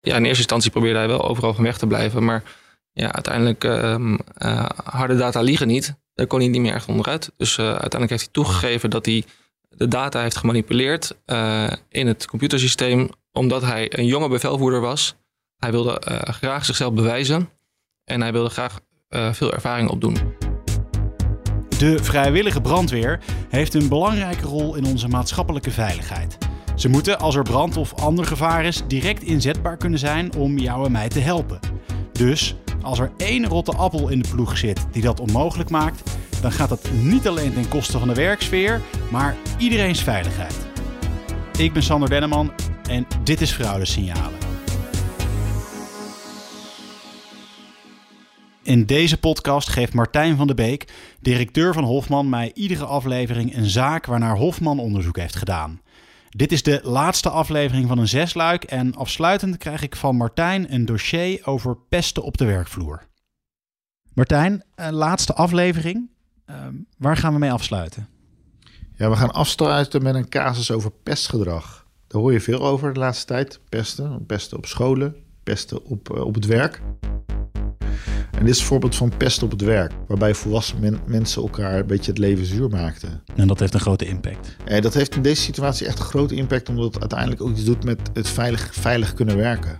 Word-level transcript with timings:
Ja, 0.00 0.16
in 0.16 0.24
eerste 0.24 0.38
instantie 0.38 0.70
probeerde 0.70 0.98
hij 0.98 1.08
wel 1.08 1.28
overal 1.28 1.54
van 1.54 1.64
weg 1.64 1.78
te 1.78 1.86
blijven. 1.86 2.24
Maar 2.24 2.42
ja, 2.92 3.12
uiteindelijk, 3.12 3.64
uh, 3.64 4.66
harde 4.84 5.16
data 5.16 5.40
liegen 5.40 5.66
niet. 5.66 5.94
Daar 6.14 6.26
kon 6.26 6.38
hij 6.38 6.48
niet 6.48 6.60
meer 6.60 6.74
echt 6.74 6.88
onderuit. 6.88 7.32
Dus 7.36 7.58
uiteindelijk 7.58 8.10
heeft 8.10 8.22
hij 8.22 8.32
toegegeven 8.32 8.90
dat 8.90 9.06
hij 9.06 9.24
de 9.68 9.88
data 9.88 10.22
heeft 10.22 10.36
gemanipuleerd 10.36 11.16
in 11.88 12.06
het 12.06 12.26
computersysteem. 12.26 13.08
Omdat 13.32 13.62
hij 13.62 13.98
een 13.98 14.06
jonge 14.06 14.28
bevelvoerder 14.28 14.80
was. 14.80 15.14
Hij 15.56 15.70
wilde 15.70 16.00
graag 16.24 16.64
zichzelf 16.64 16.92
bewijzen. 16.92 17.50
En 18.04 18.20
hij 18.20 18.32
wilde 18.32 18.50
graag 18.50 18.80
veel 19.32 19.52
ervaring 19.52 19.90
opdoen. 19.90 20.16
De 21.78 21.98
vrijwillige 22.02 22.60
brandweer 22.60 23.20
heeft 23.48 23.74
een 23.74 23.88
belangrijke 23.88 24.46
rol 24.46 24.74
in 24.74 24.84
onze 24.84 25.08
maatschappelijke 25.08 25.70
veiligheid. 25.70 26.47
Ze 26.78 26.88
moeten, 26.88 27.18
als 27.18 27.34
er 27.34 27.42
brand 27.42 27.76
of 27.76 27.94
ander 27.94 28.24
gevaar 28.24 28.64
is, 28.64 28.82
direct 28.86 29.22
inzetbaar 29.22 29.76
kunnen 29.76 29.98
zijn 29.98 30.34
om 30.34 30.58
jou 30.58 30.86
en 30.86 30.92
mij 30.92 31.08
te 31.08 31.18
helpen. 31.18 31.58
Dus 32.12 32.56
als 32.82 32.98
er 32.98 33.10
één 33.16 33.46
rotte 33.46 33.72
appel 33.72 34.08
in 34.08 34.22
de 34.22 34.28
ploeg 34.28 34.58
zit 34.58 34.86
die 34.92 35.02
dat 35.02 35.20
onmogelijk 35.20 35.70
maakt, 35.70 36.18
dan 36.40 36.52
gaat 36.52 36.68
dat 36.68 36.90
niet 37.02 37.28
alleen 37.28 37.52
ten 37.52 37.68
koste 37.68 37.98
van 37.98 38.08
de 38.08 38.14
werksfeer, 38.14 38.80
maar 39.10 39.36
iedereen's 39.58 40.02
veiligheid. 40.02 40.56
Ik 41.56 41.72
ben 41.72 41.82
Sander 41.82 42.08
Denneman 42.08 42.52
en 42.88 43.06
dit 43.24 43.40
is 43.40 43.50
Fraudesignalen. 43.50 44.38
In 48.62 48.86
deze 48.86 49.18
podcast 49.18 49.68
geeft 49.68 49.94
Martijn 49.94 50.36
van 50.36 50.46
de 50.46 50.54
Beek, 50.54 50.92
directeur 51.20 51.74
van 51.74 51.84
Hofman, 51.84 52.28
mij 52.28 52.50
iedere 52.54 52.84
aflevering 52.84 53.56
een 53.56 53.68
zaak 53.68 54.06
waarnaar 54.06 54.36
Hofman 54.36 54.78
onderzoek 54.78 55.16
heeft 55.16 55.36
gedaan. 55.36 55.80
Dit 56.38 56.52
is 56.52 56.62
de 56.62 56.80
laatste 56.82 57.30
aflevering 57.30 57.88
van 57.88 57.98
een 57.98 58.08
zesluik 58.08 58.64
en 58.64 58.94
afsluitend 58.94 59.56
krijg 59.56 59.82
ik 59.82 59.96
van 59.96 60.16
Martijn 60.16 60.72
een 60.74 60.84
dossier 60.84 61.40
over 61.46 61.76
pesten 61.88 62.22
op 62.22 62.36
de 62.36 62.44
werkvloer. 62.44 63.06
Martijn, 64.14 64.64
laatste 64.90 65.34
aflevering. 65.34 66.10
Ehm, 66.44 66.74
waar 66.98 67.16
gaan 67.16 67.32
we 67.32 67.38
mee 67.38 67.52
afsluiten? 67.52 68.08
Ja, 68.94 69.10
we 69.10 69.16
gaan 69.16 69.32
afsluiten 69.32 70.02
met 70.02 70.14
een 70.14 70.28
casus 70.28 70.70
over 70.70 70.90
pestgedrag. 70.90 71.86
Daar 72.06 72.20
hoor 72.20 72.32
je 72.32 72.40
veel 72.40 72.66
over 72.66 72.92
de 72.92 73.00
laatste 73.00 73.26
tijd. 73.26 73.60
Pesten, 73.68 74.26
pesten 74.26 74.56
op 74.56 74.66
scholen, 74.66 75.16
pesten 75.42 75.84
op, 75.84 76.14
eh, 76.14 76.24
op 76.24 76.34
het 76.34 76.46
werk. 76.46 76.80
En 78.38 78.44
dit 78.44 78.54
is 78.54 78.60
een 78.60 78.66
voorbeeld 78.66 78.96
van 78.96 79.12
pest 79.16 79.42
op 79.42 79.50
het 79.50 79.60
werk, 79.60 79.92
waarbij 80.06 80.34
volwassen 80.34 81.00
mensen 81.06 81.42
elkaar 81.42 81.78
een 81.78 81.86
beetje 81.86 82.10
het 82.10 82.20
leven 82.20 82.46
zuur 82.46 82.68
maakten. 82.68 83.22
En 83.36 83.48
dat 83.48 83.60
heeft 83.60 83.74
een 83.74 83.80
grote 83.80 84.06
impact. 84.06 84.56
En 84.64 84.82
dat 84.82 84.94
heeft 84.94 85.16
in 85.16 85.22
deze 85.22 85.42
situatie 85.42 85.86
echt 85.86 85.98
een 85.98 86.04
grote 86.04 86.34
impact, 86.34 86.68
omdat 86.68 86.84
het 86.84 87.00
uiteindelijk 87.00 87.40
ook 87.42 87.50
iets 87.50 87.64
doet 87.64 87.84
met 87.84 87.98
het 88.12 88.28
veilig, 88.28 88.74
veilig 88.74 89.14
kunnen 89.14 89.36
werken. 89.36 89.78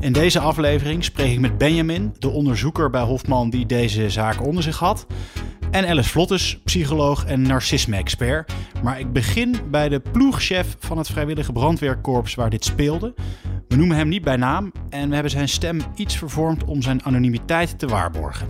In 0.00 0.12
deze 0.12 0.40
aflevering 0.40 1.04
spreek 1.04 1.32
ik 1.32 1.40
met 1.40 1.58
Benjamin, 1.58 2.14
de 2.18 2.28
onderzoeker 2.28 2.90
bij 2.90 3.02
Hofman 3.02 3.50
die 3.50 3.66
deze 3.66 4.10
zaak 4.10 4.46
onder 4.46 4.62
zich 4.62 4.78
had. 4.78 5.06
En 5.70 5.88
Alice 5.88 6.08
Vlottes, 6.08 6.60
psycholoog 6.64 7.24
en 7.24 7.42
narcisme-expert. 7.42 8.52
Maar 8.82 9.00
ik 9.00 9.12
begin 9.12 9.56
bij 9.70 9.88
de 9.88 10.00
ploegchef 10.00 10.76
van 10.78 10.98
het 10.98 11.08
vrijwillige 11.08 11.52
brandweerkorps 11.52 12.34
waar 12.34 12.50
dit 12.50 12.64
speelde. 12.64 13.14
We 13.70 13.76
noemen 13.76 13.96
hem 13.96 14.08
niet 14.08 14.24
bij 14.24 14.36
naam 14.36 14.72
en 14.88 15.08
we 15.08 15.14
hebben 15.14 15.30
zijn 15.30 15.48
stem 15.48 15.80
iets 15.96 16.18
vervormd 16.18 16.64
om 16.64 16.82
zijn 16.82 17.02
anonimiteit 17.02 17.78
te 17.78 17.86
waarborgen. 17.86 18.48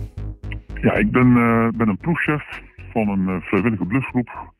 Ja, 0.81 0.93
ik 0.93 1.11
ben, 1.11 1.27
uh, 1.27 1.67
ben 1.69 1.87
een 1.87 1.97
ploegchef 1.97 2.61
van 2.91 3.07
een 3.09 3.27
uh, 3.27 3.41
vrijwillige 3.41 3.85
blusgroep 3.85 4.53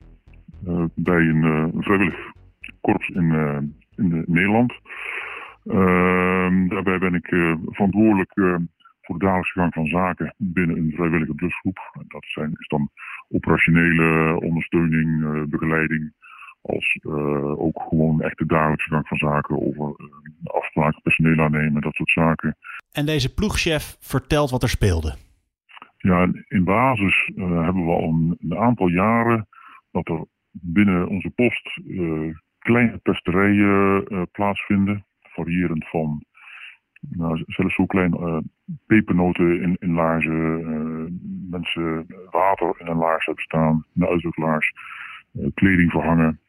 uh, 0.67 0.83
bij 0.95 1.21
een 1.21 1.71
vrijwillig 1.77 2.15
korps 2.81 3.09
in, 3.09 3.31
in 3.95 4.23
Nederland. 4.27 4.73
Ehm, 5.65 6.67
daarbij 6.67 6.99
ben 6.99 7.13
ik 7.13 7.27
verantwoordelijk 7.65 8.31
voor 9.01 9.17
de 9.17 9.25
dagelijkse 9.25 9.59
gang 9.59 9.73
van 9.73 9.87
zaken 9.87 10.33
binnen 10.37 10.77
een 10.77 10.93
vrijwillige 10.95 11.33
blusgroep. 11.33 12.05
Dat 12.07 12.25
zijn, 12.25 12.51
is 12.57 12.67
dan 12.67 12.89
operationele 13.29 14.39
ondersteuning, 14.41 15.49
begeleiding, 15.49 16.13
als 16.61 16.99
uh, 17.01 17.59
ook 17.59 17.81
gewoon 17.89 18.21
echt 18.21 18.37
de 18.37 18.45
dagelijkse 18.45 18.89
gang 18.89 19.07
van 19.07 19.17
zaken 19.17 19.61
over 19.61 19.95
uh, 19.97 20.07
afspraken, 20.43 21.01
personeel 21.01 21.39
aannemen, 21.39 21.81
dat 21.81 21.93
soort 21.93 22.09
zaken. 22.09 22.57
En 22.91 23.05
deze 23.05 23.33
ploegchef 23.33 23.97
vertelt 23.99 24.49
wat 24.49 24.63
er 24.63 24.69
speelde. 24.69 25.15
Ja, 25.97 26.29
in 26.47 26.63
basis 26.63 27.31
uh, 27.35 27.63
hebben 27.63 27.85
we 27.85 27.91
al 27.91 28.03
een, 28.03 28.37
een, 28.39 28.57
aantal 28.57 28.87
jaren 28.87 29.47
dat 29.91 30.07
er 30.07 30.25
binnen 30.51 31.07
onze 31.07 31.29
post 31.29 31.81
kleine 32.59 32.97
pesterijen 32.97 34.05
plaatsvinden. 34.31 35.05
Variërend 35.21 35.89
van 35.89 36.25
nou, 36.99 37.43
zelfs 37.47 37.75
zo 37.75 37.85
klein 37.85 38.43
pepernoten 38.85 39.61
in, 39.61 39.77
in 39.79 39.93
laarzen, 39.93 41.19
mensen 41.49 42.05
water 42.31 42.75
in 42.77 42.87
een 42.87 42.97
laars 42.97 43.25
hebben 43.25 43.43
staan, 43.43 43.85
een 43.95 44.07
uitdruklaars, 44.07 44.73
kleding 45.53 45.91
verhangen. 45.91 46.39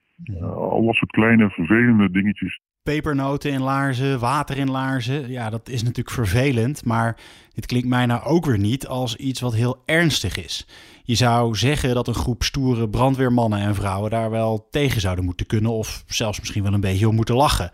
Al 0.41 0.84
dat 0.84 0.94
soort 0.94 1.10
kleine 1.10 1.50
vervelende 1.50 2.10
dingetjes. 2.10 2.60
Pepernoten 2.83 3.53
in 3.53 3.60
laarzen, 3.60 4.21
water 4.21 4.59
in 4.59 4.71
laarzen. 4.71 5.31
Ja, 5.31 5.50
dat 5.50 5.69
is 5.69 5.83
natuurlijk 5.83 6.10
vervelend. 6.10 6.84
Maar 6.84 7.16
dit 7.55 7.66
klinkt 7.66 7.88
mij 7.88 8.06
nou 8.06 8.22
ook 8.22 8.44
weer 8.44 8.59
niet 8.59 8.87
als 8.87 9.16
iets 9.16 9.41
wat 9.41 9.55
heel 9.55 9.82
ernstig 9.84 10.44
is. 10.44 10.69
Je 11.05 11.15
zou 11.15 11.55
zeggen 11.55 11.94
dat 11.94 12.09
een 12.09 12.15
groep 12.15 12.43
stoere 12.43 12.88
brandweermannen 12.88 13.59
en 13.59 13.75
vrouwen 13.75 14.11
daar 14.11 14.31
wel 14.31 14.69
tegen 14.71 15.00
zouden 15.00 15.25
moeten 15.25 15.47
kunnen. 15.47 15.71
Of 15.71 16.03
zelfs 16.06 16.38
misschien 16.38 16.62
wel 16.62 16.75
een 16.75 16.81
beetje 16.81 17.09
om 17.09 17.15
moeten 17.15 17.34
lachen. 17.34 17.71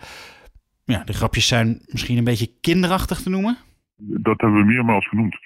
Ja, 0.85 1.05
de 1.05 1.13
grapjes 1.13 1.47
zijn 1.47 1.81
misschien 1.87 2.19
een 2.19 2.25
beetje 2.25 2.53
kinderachtig 2.61 3.21
te 3.23 3.31
noemen. 3.31 3.57
Dat 3.97 4.41
hebben 4.41 4.61
we 4.61 4.67
meermaals 4.67 5.09
genoemd 5.09 5.39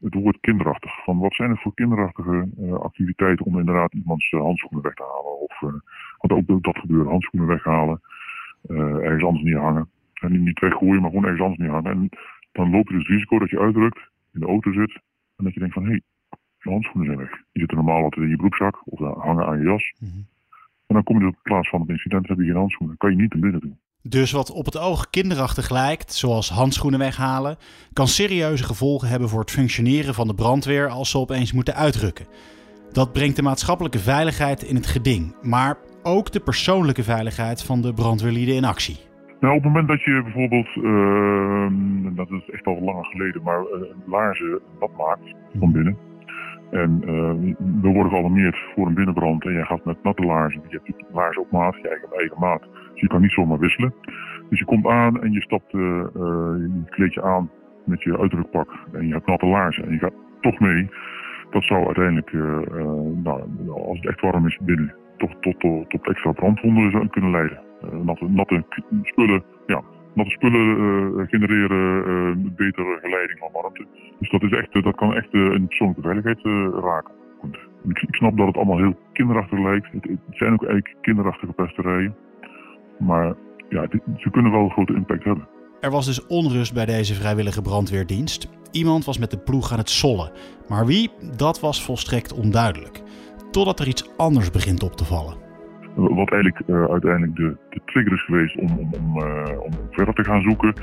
het 0.00 0.14
woord 0.14 0.40
kinderachtig. 0.40 1.04
Van 1.04 1.18
wat 1.18 1.34
zijn 1.34 1.50
het 1.50 1.60
voor 1.60 1.74
kinderachtige 1.74 2.48
uh, 2.58 2.72
activiteiten 2.72 3.46
om 3.46 3.58
inderdaad 3.58 3.94
iemands 3.94 4.32
uh, 4.32 4.40
handschoenen 4.40 4.82
weg 4.82 4.94
te 4.94 5.02
halen? 5.02 5.40
Of, 5.40 5.60
uh, 5.60 5.80
want 6.20 6.50
ook 6.50 6.62
dat 6.62 6.78
gebeurt, 6.78 7.08
handschoenen 7.08 7.48
weghalen, 7.48 8.00
ergens 9.02 9.24
anders 9.24 9.44
neerhangen. 9.44 9.88
En 10.14 10.42
niet 10.42 10.60
weggooien, 10.60 11.00
maar 11.00 11.10
gewoon 11.10 11.24
ergens 11.24 11.42
anders 11.42 11.60
neerhangen. 11.60 11.90
En 11.90 12.08
dan 12.52 12.70
loop 12.70 12.88
je 12.88 12.94
dus 12.94 13.06
het 13.06 13.12
risico 13.12 13.38
dat 13.38 13.50
je 13.50 13.60
uitdrukt, 13.60 13.98
in 14.32 14.40
de 14.40 14.46
auto 14.46 14.72
zit 14.72 15.00
en 15.36 15.44
dat 15.44 15.54
je 15.54 15.60
denkt 15.60 15.74
van 15.74 15.82
hé, 15.84 15.88
hey, 15.88 16.02
handschoenen 16.58 17.06
zijn 17.06 17.18
weg. 17.18 17.30
Die 17.30 17.60
zitten 17.60 17.76
normaal 17.76 18.02
altijd 18.02 18.24
in 18.24 18.30
je 18.30 18.36
broekzak 18.36 18.82
of 18.84 18.98
hangen 18.98 19.46
aan 19.46 19.58
je 19.58 19.64
jas. 19.64 19.94
Mm 19.98 20.08
-hmm. 20.08 20.26
En 20.86 20.94
dan 20.94 21.04
kom 21.04 21.20
je 21.20 21.26
op 21.26 21.36
plaats 21.42 21.68
van 21.68 21.80
het 21.80 21.88
incident, 21.88 22.28
heb 22.28 22.38
je 22.38 22.44
geen 22.44 22.54
handschoenen. 22.54 22.96
Dan 22.98 23.08
kan 23.08 23.16
je 23.16 23.22
niet 23.22 23.32
naar 23.32 23.42
binnen 23.42 23.60
doen. 23.60 23.78
Dus 24.02 24.32
wat 24.32 24.50
op 24.50 24.64
het 24.64 24.78
oog 24.78 25.10
kinderachtig 25.10 25.70
lijkt, 25.70 26.12
zoals 26.12 26.50
handschoenen 26.50 26.98
weghalen, 26.98 27.56
kan 27.92 28.08
serieuze 28.08 28.64
gevolgen 28.64 29.08
hebben 29.08 29.28
voor 29.28 29.40
het 29.40 29.50
functioneren 29.50 30.14
van 30.14 30.26
de 30.26 30.34
brandweer 30.34 30.88
als 30.88 31.10
ze 31.10 31.18
opeens 31.18 31.52
moeten 31.52 31.74
uitrukken. 31.74 32.26
Dat 32.92 33.12
brengt 33.12 33.36
de 33.36 33.42
maatschappelijke 33.42 33.98
veiligheid 33.98 34.62
in 34.62 34.74
het 34.74 34.86
geding, 34.86 35.34
maar 35.42 35.78
ook 36.02 36.32
de 36.32 36.40
persoonlijke 36.40 37.02
veiligheid 37.02 37.62
van 37.62 37.80
de 37.82 37.94
brandweerlieden 37.94 38.54
in 38.54 38.64
actie. 38.64 38.96
Nou, 39.40 39.56
op 39.56 39.62
het 39.62 39.72
moment 39.72 39.88
dat 39.88 40.02
je 40.02 40.22
bijvoorbeeld, 40.22 40.76
uh, 40.76 41.66
dat 42.16 42.30
is 42.30 42.50
echt 42.50 42.66
al 42.66 42.80
langer 42.80 43.04
geleden, 43.04 43.42
maar 43.42 43.60
uh, 43.60 43.82
laarzen 44.06 44.60
nat 44.80 44.96
maakt 44.96 45.34
van 45.58 45.72
binnen. 45.72 45.96
En 46.70 47.02
uh, 47.04 47.54
we 47.82 47.88
worden 47.88 48.12
gealarmeerd 48.12 48.56
voor 48.74 48.86
een 48.86 48.94
binnenbrand 48.94 49.44
en 49.44 49.52
jij 49.52 49.64
gaat 49.64 49.84
met 49.84 50.02
natte 50.02 50.22
laarzen. 50.22 50.62
Je 50.68 50.80
hebt 50.82 51.04
laarzen 51.12 51.42
op 51.42 51.50
maat, 51.50 51.76
je 51.82 51.88
eigen, 51.88 52.08
eigen 52.12 52.38
maat. 52.38 52.62
Dus 52.92 53.00
je 53.00 53.06
kan 53.06 53.20
niet 53.20 53.32
zomaar 53.32 53.58
wisselen. 53.58 53.94
Dus 54.48 54.58
je 54.58 54.64
komt 54.64 54.86
aan 54.86 55.22
en 55.22 55.32
je 55.32 55.42
stapt 55.42 55.72
uh, 55.72 55.80
je 55.82 56.82
kleed 56.84 57.14
je 57.14 57.22
aan 57.22 57.50
met 57.84 58.02
je 58.02 58.18
uitdrukpak. 58.18 58.70
En 58.92 59.06
je 59.06 59.12
hebt 59.12 59.26
natte 59.26 59.46
laarzen 59.46 59.84
en 59.84 59.92
je 59.92 59.98
gaat 59.98 60.14
toch 60.40 60.58
mee. 60.58 60.88
Dat 61.50 61.64
zou 61.64 61.86
uiteindelijk, 61.86 62.32
nou, 63.22 63.42
als 63.70 63.98
het 63.98 64.06
echt 64.06 64.20
warm 64.20 64.46
is 64.46 64.58
binnen, 64.62 64.94
toch 65.20 65.34
tot, 65.40 65.60
tot, 65.60 65.90
tot 65.90 66.08
extra 66.08 66.32
brandwonden 66.32 67.10
kunnen 67.10 67.30
leiden. 67.30 67.58
natte, 68.02 68.28
natte 68.28 68.64
spullen, 69.02 69.42
ja, 69.66 69.82
natte 70.14 70.30
spullen 70.30 70.66
uh, 70.78 71.28
genereren 71.28 72.54
betere 72.56 72.98
geleiding 73.02 73.38
van 73.38 73.48
warmte. 73.52 73.86
Dus 74.18 74.30
dat, 74.30 74.42
is 74.42 74.50
echt, 74.50 74.72
dat 74.72 74.96
kan 74.96 75.14
echt 75.14 75.28
een 75.32 75.66
persoonlijke 75.66 76.02
veiligheid 76.02 76.40
raken. 76.84 77.14
Ik, 77.88 78.14
snap 78.14 78.36
dat 78.36 78.46
het 78.46 78.56
allemaal 78.56 78.78
heel 78.78 78.98
kinderachtig 79.12 79.58
lijkt. 79.58 79.86
Het, 79.92 80.18
zijn 80.30 80.52
ook 80.52 80.64
eigenlijk 80.64 80.96
kinderachtige 81.00 81.52
pesterijen. 81.52 82.14
Maar 82.98 83.34
ja, 83.68 83.86
ze 84.16 84.30
kunnen 84.30 84.52
wel 84.52 84.60
een 84.60 84.70
grote 84.70 84.94
impact 84.94 85.24
hebben. 85.24 85.48
Er 85.80 85.90
was 85.90 86.06
dus 86.06 86.26
onrust 86.26 86.74
bij 86.74 86.86
deze 86.86 87.14
vrijwillige 87.14 87.62
brandweerdienst. 87.62 88.48
Iemand 88.70 89.04
was 89.04 89.18
met 89.18 89.30
de 89.30 89.38
ploeg 89.38 89.72
aan 89.72 89.78
het 89.78 89.90
sollen. 89.90 90.32
Maar 90.68 90.86
wie, 90.86 91.10
dat 91.36 91.60
was 91.60 91.84
volstrekt 91.84 92.32
onduidelijk. 92.32 93.02
Totdat 93.50 93.80
er 93.80 93.88
iets 93.88 94.10
anders 94.16 94.50
begint 94.50 94.82
op 94.82 94.96
te 94.96 95.04
vallen. 95.04 95.34
Wat 95.94 96.32
eigenlijk 96.32 96.62
uh, 96.66 96.84
uiteindelijk 96.84 97.36
de, 97.36 97.56
de, 97.70 97.80
trigger 97.84 98.12
is 98.12 98.24
geweest 98.24 98.56
om, 98.56 98.78
om, 98.78 98.90
om, 98.92 99.22
uh, 99.22 99.60
om, 99.60 99.72
verder 99.90 100.14
te 100.14 100.24
gaan 100.24 100.42
zoeken, 100.42 100.74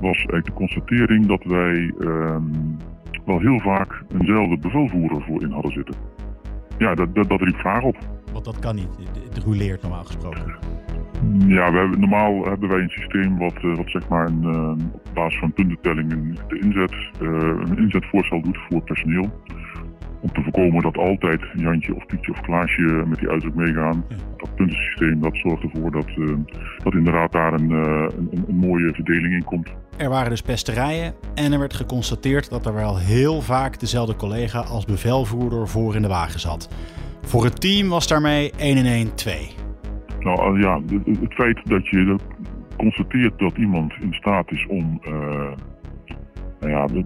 was 0.00 0.16
eigenlijk 0.16 0.44
de 0.44 0.52
constatering 0.52 1.26
dat 1.26 1.44
wij 1.44 1.92
uh, 1.98 2.36
wel 3.24 3.38
heel 3.38 3.60
vaak 3.60 4.02
eenzelfde 4.18 4.58
bevelvoerder 4.58 5.22
voor 5.22 5.42
in 5.42 5.50
hadden 5.50 5.72
zitten. 5.72 5.94
Ja, 6.78 6.94
dat, 6.94 7.14
dat, 7.14 7.28
dat 7.28 7.40
riep 7.40 7.56
vraag 7.56 7.82
op. 7.82 7.96
Want 8.32 8.44
dat 8.44 8.58
kan 8.58 8.74
niet. 8.74 8.98
Het 9.34 9.44
ruleert 9.44 9.82
normaal 9.82 10.04
gesproken. 10.04 10.56
Ja, 11.38 11.72
we 11.72 11.78
hebben, 11.78 12.00
normaal 12.00 12.44
hebben 12.44 12.68
wij 12.68 12.80
een 12.80 12.90
systeem 12.90 13.38
wat, 13.38 13.62
uh, 13.62 13.76
wat 13.76 13.90
zeg 13.90 14.08
maar 14.08 14.26
een, 14.26 14.46
op 14.92 15.08
basis 15.14 15.38
van 15.38 15.52
puntentelling 15.52 16.38
de 16.48 16.58
inzet, 16.58 16.94
een 17.18 17.78
inzetvoorstel 17.78 18.42
doet 18.42 18.58
voor 18.68 18.82
personeel. 18.82 19.30
Om 20.24 20.32
te 20.32 20.42
voorkomen 20.42 20.82
dat 20.82 20.96
altijd 20.96 21.40
Jantje 21.54 21.94
of 21.94 22.06
Pietje 22.06 22.32
of 22.32 22.40
Klaasje 22.40 23.04
met 23.06 23.18
die 23.18 23.28
uitdruk 23.28 23.54
meegaan. 23.54 24.04
Dat 24.36 24.54
puntensysteem 24.54 25.20
dat 25.20 25.36
zorgt 25.36 25.62
ervoor 25.62 25.90
dat, 25.90 26.06
dat 26.84 26.94
inderdaad 26.94 27.32
daar 27.32 27.52
een, 27.52 27.70
een, 27.70 28.44
een 28.48 28.56
mooie 28.56 28.94
verdeling 28.94 29.34
in 29.34 29.44
komt. 29.44 29.74
Er 29.96 30.08
waren 30.08 30.30
dus 30.30 30.42
pesterijen 30.42 31.14
en 31.34 31.52
er 31.52 31.58
werd 31.58 31.74
geconstateerd 31.74 32.50
dat 32.50 32.66
er 32.66 32.74
wel 32.74 32.98
heel 32.98 33.40
vaak 33.40 33.80
dezelfde 33.80 34.16
collega 34.16 34.60
als 34.60 34.84
bevelvoerder 34.84 35.68
voor 35.68 35.94
in 35.94 36.02
de 36.02 36.08
wagen 36.08 36.40
zat. 36.40 36.68
Voor 37.22 37.44
het 37.44 37.60
team 37.60 37.88
was 37.88 38.08
daarmee 38.08 38.52
1 38.56 38.76
in 38.76 38.86
1 38.86 39.14
2. 39.14 39.48
Nou 40.20 40.60
ja, 40.60 40.80
het 41.20 41.34
feit 41.34 41.60
dat 41.64 41.88
je 41.88 42.16
constateert 42.76 43.38
dat 43.38 43.56
iemand 43.56 43.92
in 44.00 44.12
staat 44.12 44.50
is 44.50 44.66
om. 44.66 45.00
Uh, 45.08 45.52
nou 46.64 46.76
ja, 46.76 46.86
we, 46.86 47.04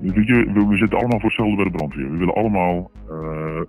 we, 0.52 0.66
we, 0.66 0.76
zitten 0.76 0.98
allemaal 0.98 1.20
voor 1.20 1.28
hetzelfde 1.28 1.56
bij 1.56 1.64
de 1.64 1.70
brandweer. 1.70 2.10
We 2.10 2.16
willen 2.16 2.34
allemaal 2.34 2.90
uh, 3.10 3.60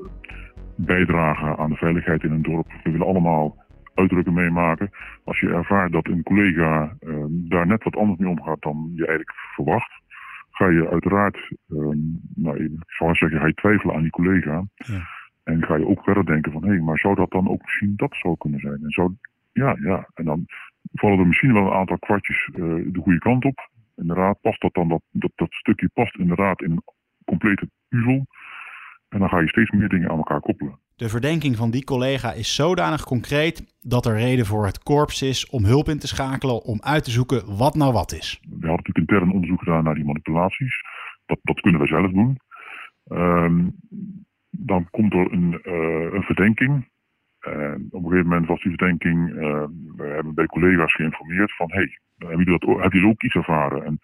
bijdragen 0.75 1.57
aan 1.57 1.69
de 1.69 1.75
veiligheid 1.75 2.23
in 2.23 2.31
een 2.31 2.41
dorp. 2.41 2.67
We 2.83 2.91
willen 2.91 3.07
allemaal 3.07 3.65
uitdrukken 3.93 4.33
meemaken. 4.33 4.89
Als 5.23 5.39
je 5.39 5.49
ervaart 5.49 5.91
dat 5.91 6.07
een 6.07 6.23
collega 6.23 6.95
uh, 7.01 7.25
daar 7.29 7.67
net 7.67 7.83
wat 7.83 7.95
anders 7.95 8.19
mee 8.19 8.29
omgaat 8.29 8.61
dan 8.61 8.91
je 8.93 9.05
eigenlijk 9.07 9.37
verwacht, 9.55 9.91
ga 10.51 10.67
je 10.67 10.89
uiteraard, 10.89 11.51
nou, 12.35 12.63
ik 12.63 12.71
zou 12.85 13.13
zeggen, 13.13 13.39
ga 13.39 13.47
je 13.47 13.53
twijfelen 13.53 13.95
aan 13.95 14.01
die 14.01 14.11
collega. 14.11 14.63
Ja. 14.75 15.07
En 15.43 15.65
ga 15.65 15.75
je 15.75 15.87
ook 15.87 16.03
verder 16.03 16.25
denken 16.25 16.51
van, 16.51 16.63
hé, 16.63 16.69
hey, 16.69 16.79
maar 16.79 16.97
zou 16.97 17.15
dat 17.15 17.31
dan 17.31 17.49
ook 17.49 17.61
misschien 17.61 17.93
dat 17.95 18.15
zou 18.15 18.37
kunnen 18.37 18.59
zijn? 18.59 18.79
En 18.83 18.89
zou 18.89 19.15
ja, 19.53 19.75
ja. 19.79 20.09
En 20.13 20.25
dan 20.25 20.45
vallen 20.93 21.19
er 21.19 21.27
misschien 21.27 21.53
wel 21.53 21.65
een 21.65 21.77
aantal 21.77 21.97
kwartjes 21.97 22.49
uh, 22.51 22.57
de 22.93 22.99
goede 23.01 23.19
kant 23.19 23.45
op. 23.45 23.68
Inderdaad, 23.99 24.41
past 24.41 24.61
dat 24.61 24.73
dan, 24.73 24.87
dat, 24.87 25.01
dat, 25.11 25.31
dat 25.35 25.53
stukje 25.53 25.89
past 25.93 26.15
inderdaad 26.17 26.61
in 26.61 26.71
een 26.71 26.83
complete 27.25 27.69
puzzel. 27.87 28.25
En 29.09 29.19
dan 29.19 29.29
ga 29.29 29.39
je 29.39 29.47
steeds 29.47 29.71
meer 29.71 29.89
dingen 29.89 30.09
aan 30.09 30.17
elkaar 30.17 30.39
koppelen. 30.39 30.79
De 30.95 31.09
verdenking 31.09 31.55
van 31.55 31.71
die 31.71 31.83
collega 31.83 32.33
is 32.33 32.55
zodanig 32.55 33.03
concreet 33.03 33.75
dat 33.81 34.05
er 34.05 34.13
reden 34.13 34.45
voor 34.45 34.65
het 34.65 34.83
korps 34.83 35.21
is 35.21 35.49
om 35.49 35.65
hulp 35.65 35.87
in 35.89 35.99
te 35.99 36.07
schakelen 36.07 36.63
om 36.63 36.81
uit 36.81 37.03
te 37.03 37.11
zoeken 37.11 37.57
wat 37.57 37.75
nou 37.75 37.93
wat 37.93 38.11
is. 38.11 38.39
We 38.41 38.49
hadden 38.49 38.69
natuurlijk 38.69 39.11
intern 39.11 39.31
onderzoek 39.31 39.59
gedaan 39.59 39.83
naar 39.83 39.95
die 39.95 40.05
manipulaties. 40.05 40.81
Dat, 41.25 41.39
dat 41.41 41.61
kunnen 41.61 41.81
we 41.81 41.87
zelf 41.87 42.11
doen. 42.11 42.39
Um, 43.11 43.75
dan 44.49 44.89
komt 44.89 45.13
er 45.13 45.31
een, 45.31 45.59
uh, 45.63 46.13
een 46.13 46.23
verdenking. 46.23 46.89
En 47.39 47.87
op 47.89 48.03
een 48.03 48.09
gegeven 48.09 48.29
moment 48.29 48.47
was 48.47 48.61
die 48.61 48.75
verdenking, 48.77 49.29
uh, 49.29 49.65
we 49.95 50.03
hebben 50.03 50.33
bij 50.33 50.45
collega's 50.45 50.93
geïnformeerd 50.93 51.55
van, 51.55 51.71
hey, 51.71 51.99
hebben 52.17 52.43
jullie, 52.43 52.59
dat, 52.59 52.91
jullie 52.93 53.09
ook 53.09 53.23
iets 53.23 53.35
ervaren? 53.35 53.83
En 53.83 53.99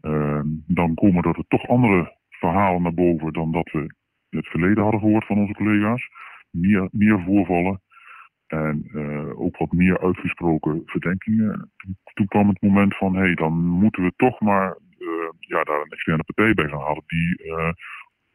uh, 0.00 0.40
dan 0.66 0.94
komen 0.94 1.22
er 1.22 1.44
toch 1.48 1.68
andere 1.68 2.16
verhalen 2.28 2.82
naar 2.82 2.94
boven 2.94 3.32
dan 3.32 3.52
dat 3.52 3.70
we 3.70 3.78
in 4.28 4.38
het 4.38 4.46
verleden 4.46 4.82
hadden 4.82 5.00
gehoord 5.00 5.26
van 5.26 5.38
onze 5.38 5.54
collega's. 5.54 6.08
Meer, 6.50 6.88
meer 6.92 7.22
voorvallen 7.22 7.80
en 8.46 8.88
uh, 8.92 9.40
ook 9.40 9.56
wat 9.56 9.72
meer 9.72 10.00
uitgesproken 10.00 10.82
verdenkingen. 10.84 11.70
Toen, 12.14 12.26
kwam 12.26 12.48
het 12.48 12.62
moment 12.62 12.96
van, 12.96 13.14
hé, 13.14 13.20
hey, 13.20 13.34
dan 13.34 13.52
moeten 13.52 14.02
we 14.02 14.12
toch 14.16 14.40
maar 14.40 14.78
uh, 14.98 15.08
ja, 15.38 15.62
daar 15.62 15.80
een 15.80 15.90
externe 15.90 16.24
partij 16.24 16.54
bij 16.54 16.68
gaan 16.68 16.80
halen 16.80 17.02
die 17.06 17.52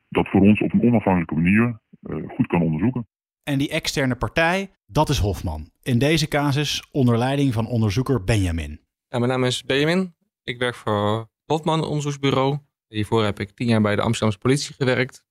dat 0.09 0.29
voor 0.29 0.41
ons 0.41 0.61
op 0.61 0.73
een 0.73 0.81
onafhankelijke 0.81 1.35
manier 1.35 1.79
goed 2.27 2.47
kan 2.47 2.61
onderzoeken. 2.61 3.07
En 3.43 3.57
die 3.57 3.69
externe 3.69 4.15
partij, 4.15 4.71
dat 4.85 5.09
is 5.09 5.17
Hofman. 5.17 5.71
In 5.81 5.99
deze 5.99 6.27
casus 6.27 6.87
onder 6.91 7.17
leiding 7.17 7.53
van 7.53 7.67
onderzoeker 7.67 8.23
Benjamin. 8.23 8.81
Ja, 9.07 9.19
mijn 9.19 9.31
naam 9.31 9.43
is 9.43 9.63
Benjamin. 9.63 10.15
Ik 10.43 10.59
werk 10.59 10.75
voor 10.75 11.29
Hofman 11.45 11.83
Onderzoeksbureau. 11.83 12.57
Hiervoor 12.87 13.23
heb 13.23 13.39
ik 13.39 13.51
tien 13.51 13.67
jaar 13.67 13.81
bij 13.81 13.95
de 13.95 14.01
Amsterdamse 14.01 14.37
politie 14.39 14.75
gewerkt. 14.75 15.25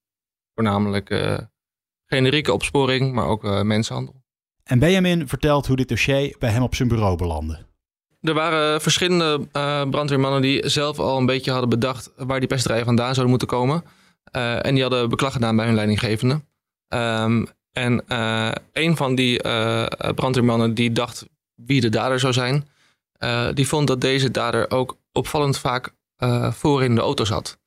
Voornamelijk 0.54 1.10
uh, 1.10 1.38
generieke 2.06 2.52
opsporing, 2.52 3.12
maar 3.12 3.26
ook 3.26 3.44
uh, 3.44 3.62
mensenhandel. 3.62 4.22
En 4.64 4.78
Benjamin 4.78 5.28
vertelt 5.28 5.66
hoe 5.66 5.76
dit 5.76 5.88
dossier 5.88 6.36
bij 6.38 6.50
hem 6.50 6.62
op 6.62 6.74
zijn 6.74 6.88
bureau 6.88 7.16
belandde. 7.16 7.66
Er 8.20 8.34
waren 8.34 8.80
verschillende 8.80 9.48
uh, 9.52 9.88
brandweermannen 9.88 10.42
die 10.42 10.68
zelf 10.68 10.98
al 10.98 11.18
een 11.18 11.26
beetje 11.26 11.50
hadden 11.50 11.68
bedacht 11.68 12.12
waar 12.16 12.38
die 12.38 12.48
pesterijen 12.48 12.84
vandaan 12.84 13.14
zouden 13.14 13.28
moeten 13.28 13.48
komen. 13.48 13.84
en 14.60 14.74
die 14.74 14.82
hadden 14.82 15.08
beklag 15.08 15.32
gedaan 15.32 15.56
bij 15.56 15.66
hun 15.66 15.74
leidinggevende. 15.74 16.44
Um, 16.88 17.46
en 17.72 18.04
uh, 18.08 18.52
een 18.72 18.96
van 18.96 19.14
die 19.14 19.44
uh, 19.44 19.86
brandweermannen 20.14 20.74
die 20.74 20.92
dacht 20.92 21.26
wie 21.54 21.80
de 21.80 21.88
dader 21.88 22.20
zou 22.20 22.32
zijn, 22.32 22.68
uh, 23.18 23.48
die 23.54 23.68
vond 23.68 23.86
dat 23.86 24.00
deze 24.00 24.30
dader 24.30 24.70
ook 24.70 24.98
opvallend 25.12 25.58
vaak 25.58 25.94
voor 26.50 26.84
in 26.84 26.94
de 26.94 27.00
auto 27.00 27.24
zat. 27.24 27.58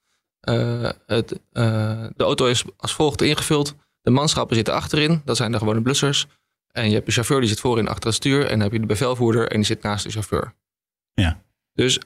Het, 1.05 1.39
de 1.51 2.13
auto 2.17 2.45
is 2.45 2.63
als 2.77 2.93
volgt 2.93 3.21
ingevuld. 3.21 3.75
De 4.01 4.11
manschappen 4.11 4.55
zitten 4.55 4.73
achterin, 4.73 5.21
dat 5.25 5.37
zijn 5.37 5.51
de 5.51 5.57
gewone 5.57 5.81
blussers. 5.81 6.27
En 6.71 6.87
je 6.87 6.93
hebt 6.93 7.05
de 7.05 7.11
chauffeur 7.11 7.39
die 7.39 7.49
zit 7.49 7.59
voorin 7.59 7.87
achter 7.87 8.05
het 8.05 8.15
stuur. 8.15 8.41
En 8.41 8.49
dan 8.49 8.59
heb 8.59 8.71
je 8.71 8.79
de 8.79 8.85
bevelvoerder 8.85 9.47
en 9.47 9.55
die 9.55 9.65
zit 9.65 9.81
naast 9.81 10.03
de 10.03 10.11
chauffeur. 10.11 10.53
Ja. 11.13 11.41
Dus 11.73 11.99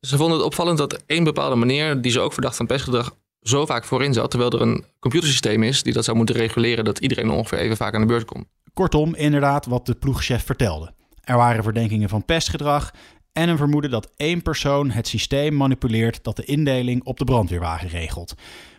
ze 0.00 0.16
vonden 0.16 0.36
het 0.36 0.46
opvallend 0.46 0.78
dat 0.78 1.02
één 1.06 1.24
bepaalde 1.24 1.56
meneer, 1.56 2.00
die 2.00 2.12
ze 2.12 2.20
ook 2.20 2.32
verdacht 2.32 2.56
van 2.56 2.66
pestgedrag, 2.66 3.14
zo 3.48 3.66
vaak 3.66 3.84
voorin 3.84 4.12
zat, 4.12 4.30
terwijl 4.30 4.50
er 4.50 4.60
een 4.60 4.84
computersysteem 5.00 5.62
is 5.62 5.82
die 5.82 5.92
dat 5.92 6.04
zou 6.04 6.16
moeten 6.16 6.34
reguleren 6.34 6.84
dat 6.84 6.98
iedereen 6.98 7.30
ongeveer 7.30 7.58
even 7.58 7.76
vaak 7.76 7.94
aan 7.94 8.00
de 8.00 8.06
beurt 8.06 8.24
komt. 8.24 8.46
Kortom, 8.74 9.14
inderdaad 9.14 9.66
wat 9.66 9.86
de 9.86 9.94
ploegchef 9.94 10.44
vertelde. 10.44 10.94
Er 11.20 11.36
waren 11.36 11.62
verdenkingen 11.62 12.08
van 12.08 12.24
pestgedrag 12.24 12.90
en 13.32 13.48
een 13.48 13.56
vermoeden 13.56 13.90
dat 13.90 14.12
één 14.16 14.42
persoon 14.42 14.90
het 14.90 15.08
systeem 15.08 15.54
manipuleert 15.54 16.24
dat 16.24 16.36
de 16.36 16.44
indeling 16.44 17.04
op 17.04 17.18
de 17.18 17.24
brandweerwagen 17.24 17.88
regelt. 17.88 18.34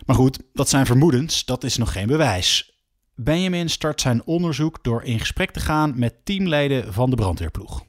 Maar 0.06 0.16
goed, 0.16 0.38
dat 0.52 0.68
zijn 0.68 0.86
vermoedens, 0.86 1.44
dat 1.44 1.64
is 1.64 1.76
nog 1.76 1.92
geen 1.92 2.06
bewijs. 2.06 2.72
Benjamin 3.14 3.68
start 3.68 4.00
zijn 4.00 4.24
onderzoek 4.24 4.84
door 4.84 5.02
in 5.02 5.18
gesprek 5.18 5.50
te 5.50 5.60
gaan 5.60 5.92
met 5.96 6.14
teamleden 6.24 6.92
van 6.92 7.10
de 7.10 7.16
brandweerploeg. 7.16 7.82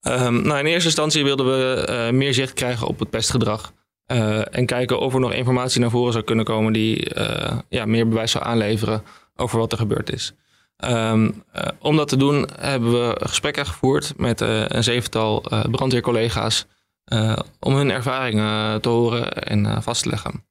Um, 0.00 0.42
nou, 0.42 0.58
in 0.58 0.66
eerste 0.66 0.88
instantie 0.88 1.24
wilden 1.24 1.46
we 1.46 1.86
uh, 1.90 2.18
meer 2.18 2.34
zicht 2.34 2.52
krijgen 2.52 2.86
op 2.86 2.98
het 2.98 3.10
pestgedrag. 3.10 3.72
Uh, 4.12 4.54
en 4.56 4.66
kijken 4.66 5.00
of 5.00 5.14
er 5.14 5.20
nog 5.20 5.32
informatie 5.32 5.80
naar 5.80 5.90
voren 5.90 6.12
zou 6.12 6.24
kunnen 6.24 6.44
komen 6.44 6.72
die 6.72 7.14
uh, 7.14 7.58
ja, 7.68 7.86
meer 7.86 8.08
bewijs 8.08 8.30
zou 8.30 8.44
aanleveren 8.44 9.02
over 9.36 9.58
wat 9.58 9.72
er 9.72 9.78
gebeurd 9.78 10.12
is. 10.12 10.34
Um, 10.84 11.24
uh, 11.24 11.62
om 11.78 11.96
dat 11.96 12.08
te 12.08 12.16
doen 12.16 12.48
hebben 12.58 12.92
we 12.92 13.20
gesprekken 13.22 13.66
gevoerd 13.66 14.12
met 14.16 14.40
een 14.40 14.84
zevental 14.84 15.44
brandweercollega's 15.70 16.66
om 17.60 17.74
hun 17.74 17.90
ervaringen 17.90 18.80
te 18.80 18.88
horen 18.88 19.32
en 19.32 19.82
vast 19.82 20.02
te 20.02 20.08
leggen. 20.08 20.44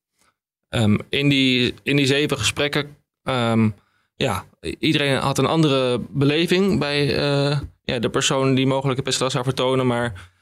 Um, 0.69 0.99
in, 1.09 1.29
die, 1.29 1.73
in 1.83 1.95
die 1.95 2.05
zeven 2.05 2.37
gesprekken, 2.37 2.97
um, 3.23 3.75
ja, 4.15 4.45
iedereen 4.79 5.17
had 5.17 5.37
een 5.37 5.45
andere 5.45 6.01
beleving 6.09 6.79
bij 6.79 7.05
ja, 7.83 7.99
de 7.99 8.09
persoon 8.09 8.55
die 8.55 8.67
mogelijk 8.67 8.97
een 8.97 9.03
pestgedrag 9.03 9.31
zou 9.31 9.43
vertonen, 9.43 9.87
maar 9.87 10.33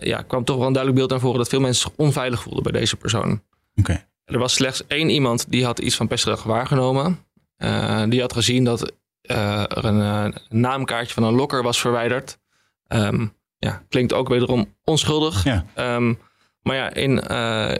ja, 0.00 0.22
kwam 0.22 0.44
toch 0.44 0.56
wel 0.56 0.66
een 0.66 0.72
duidelijk 0.72 1.00
beeld 1.00 1.10
naar 1.10 1.20
voren 1.20 1.38
dat 1.38 1.48
veel 1.48 1.60
mensen 1.60 1.82
zich 1.82 1.98
onveilig 2.06 2.42
voelden 2.42 2.62
bij 2.62 2.72
deze 2.72 2.96
persoon. 2.96 3.42
Okay. 3.76 4.06
Er 4.24 4.38
was 4.38 4.54
slechts 4.54 4.86
één 4.86 5.08
iemand 5.08 5.50
die 5.50 5.64
had 5.64 5.78
iets 5.78 5.96
van 5.96 6.08
pestgedrag 6.08 6.42
waargenomen. 6.42 7.18
Uh, 7.58 8.02
die 8.08 8.20
had 8.20 8.32
gezien 8.32 8.64
dat 8.64 8.92
uh, 9.22 9.60
er 9.60 9.84
een, 9.84 10.34
naamkaartje 10.48 11.14
van 11.14 11.22
een 11.22 11.34
lokker 11.34 11.62
was 11.62 11.80
verwijderd. 11.80 12.38
Um, 12.88 13.32
ja, 13.58 13.82
klinkt 13.88 14.12
ook 14.12 14.28
wederom 14.28 14.74
onschuldig. 14.84 15.44
Ja. 15.44 15.64
Um, 15.96 16.18
maar 16.62 16.76
ja, 16.76 16.94
in, 16.94 17.18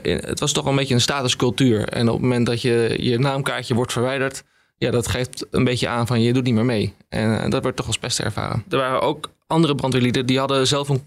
in, 0.01 0.17
het 0.17 0.39
was 0.39 0.51
toch 0.51 0.65
een 0.65 0.75
beetje 0.75 0.93
een 0.93 1.01
statuscultuur. 1.01 1.87
En 1.89 2.07
op 2.07 2.13
het 2.13 2.21
moment 2.21 2.45
dat 2.45 2.61
je, 2.61 2.95
je 2.99 3.19
naamkaartje 3.19 3.73
wordt 3.73 3.91
verwijderd, 3.91 4.43
ja, 4.77 4.91
dat 4.91 5.07
geeft 5.07 5.45
een 5.51 5.63
beetje 5.63 5.87
aan 5.87 6.07
van 6.07 6.21
je 6.21 6.33
doet 6.33 6.43
niet 6.43 6.53
meer 6.53 6.65
mee. 6.65 6.93
En 7.09 7.49
dat 7.49 7.63
werd 7.63 7.75
toch 7.75 7.87
als 7.87 7.97
pest 7.97 8.19
ervaren. 8.19 8.63
Er 8.69 8.77
waren 8.77 9.01
ook 9.01 9.29
andere 9.47 9.75
brandweerlieden 9.75 10.25
die 10.25 10.39
hadden 10.39 10.67
zelf 10.67 10.89
een 10.89 11.03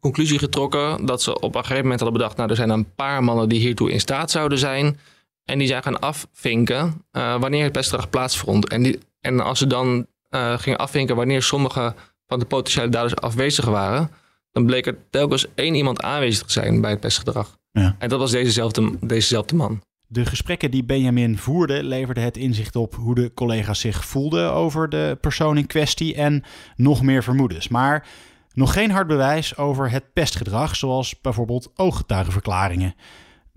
conclusie 0.00 0.38
getrokken 0.38 1.06
dat 1.06 1.22
ze 1.22 1.40
op 1.40 1.54
een 1.54 1.60
gegeven 1.60 1.82
moment 1.82 2.00
hadden 2.00 2.18
bedacht, 2.18 2.36
nou 2.36 2.50
er 2.50 2.56
zijn 2.56 2.70
een 2.70 2.94
paar 2.94 3.24
mannen 3.24 3.48
die 3.48 3.60
hiertoe 3.60 3.90
in 3.90 4.00
staat 4.00 4.30
zouden 4.30 4.58
zijn. 4.58 4.98
En 5.44 5.58
die 5.58 5.66
zijn 5.66 5.82
gaan 5.82 6.00
afvinken 6.00 7.04
uh, 7.12 7.40
wanneer 7.40 7.62
het 7.62 7.72
pestgedrag 7.72 8.10
plaatsvond. 8.10 8.68
En, 8.68 8.82
die, 8.82 8.98
en 9.20 9.40
als 9.40 9.58
ze 9.58 9.66
dan 9.66 10.06
uh, 10.30 10.58
gingen 10.58 10.78
afvinken 10.78 11.16
wanneer 11.16 11.42
sommige 11.42 11.94
van 12.26 12.38
de 12.38 12.44
potentiële 12.44 12.88
daders 12.88 13.16
afwezig 13.16 13.64
waren, 13.64 14.10
dan 14.52 14.66
bleek 14.66 14.86
er 14.86 14.96
telkens 15.10 15.46
één 15.54 15.74
iemand 15.74 16.02
aanwezig 16.02 16.46
te 16.46 16.52
zijn 16.52 16.80
bij 16.80 16.90
het 16.90 17.00
pestgedrag. 17.00 17.58
Ja. 17.70 17.96
En 17.98 18.08
dat 18.08 18.18
was 18.18 18.30
dezezelfde, 18.30 18.90
dezezelfde 19.00 19.54
man. 19.54 19.80
De 20.12 20.26
gesprekken 20.26 20.70
die 20.70 20.84
Benjamin 20.84 21.38
voerde 21.38 21.82
leverden 21.82 22.24
het 22.24 22.36
inzicht 22.36 22.76
op 22.76 22.94
hoe 22.94 23.14
de 23.14 23.34
collega's 23.34 23.80
zich 23.80 24.04
voelden 24.04 24.52
over 24.52 24.88
de 24.88 25.18
persoon 25.20 25.56
in 25.56 25.66
kwestie 25.66 26.14
en 26.14 26.44
nog 26.76 27.02
meer 27.02 27.22
vermoedens. 27.22 27.68
Maar 27.68 28.06
nog 28.52 28.72
geen 28.72 28.90
hard 28.90 29.06
bewijs 29.06 29.56
over 29.56 29.90
het 29.90 30.12
pestgedrag, 30.12 30.76
zoals 30.76 31.20
bijvoorbeeld 31.20 31.70
ooggetuigenverklaringen. 31.76 32.94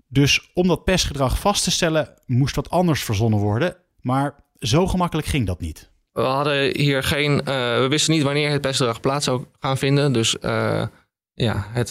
Dus 0.08 0.50
om 0.54 0.66
dat 0.66 0.84
pestgedrag 0.84 1.38
vast 1.38 1.64
te 1.64 1.70
stellen 1.70 2.14
moest 2.26 2.56
wat 2.56 2.70
anders 2.70 3.04
verzonnen 3.04 3.38
worden, 3.38 3.76
maar 4.00 4.34
zo 4.58 4.86
gemakkelijk 4.86 5.26
ging 5.26 5.46
dat 5.46 5.60
niet. 5.60 5.90
we 6.12 6.22
hadden 6.22 6.76
hier 6.76 7.02
geen. 7.02 7.36
we 7.44 7.86
wisten 7.88 8.14
niet 8.14 8.22
wanneer 8.22 8.50
het 8.50 8.60
pestgedrag 8.60 9.00
plaats 9.00 9.24
zou 9.24 9.44
gaan 9.60 9.78
vinden. 9.78 10.12
Dus 10.12 10.36
ja, 11.44 11.66
het, 11.68 11.90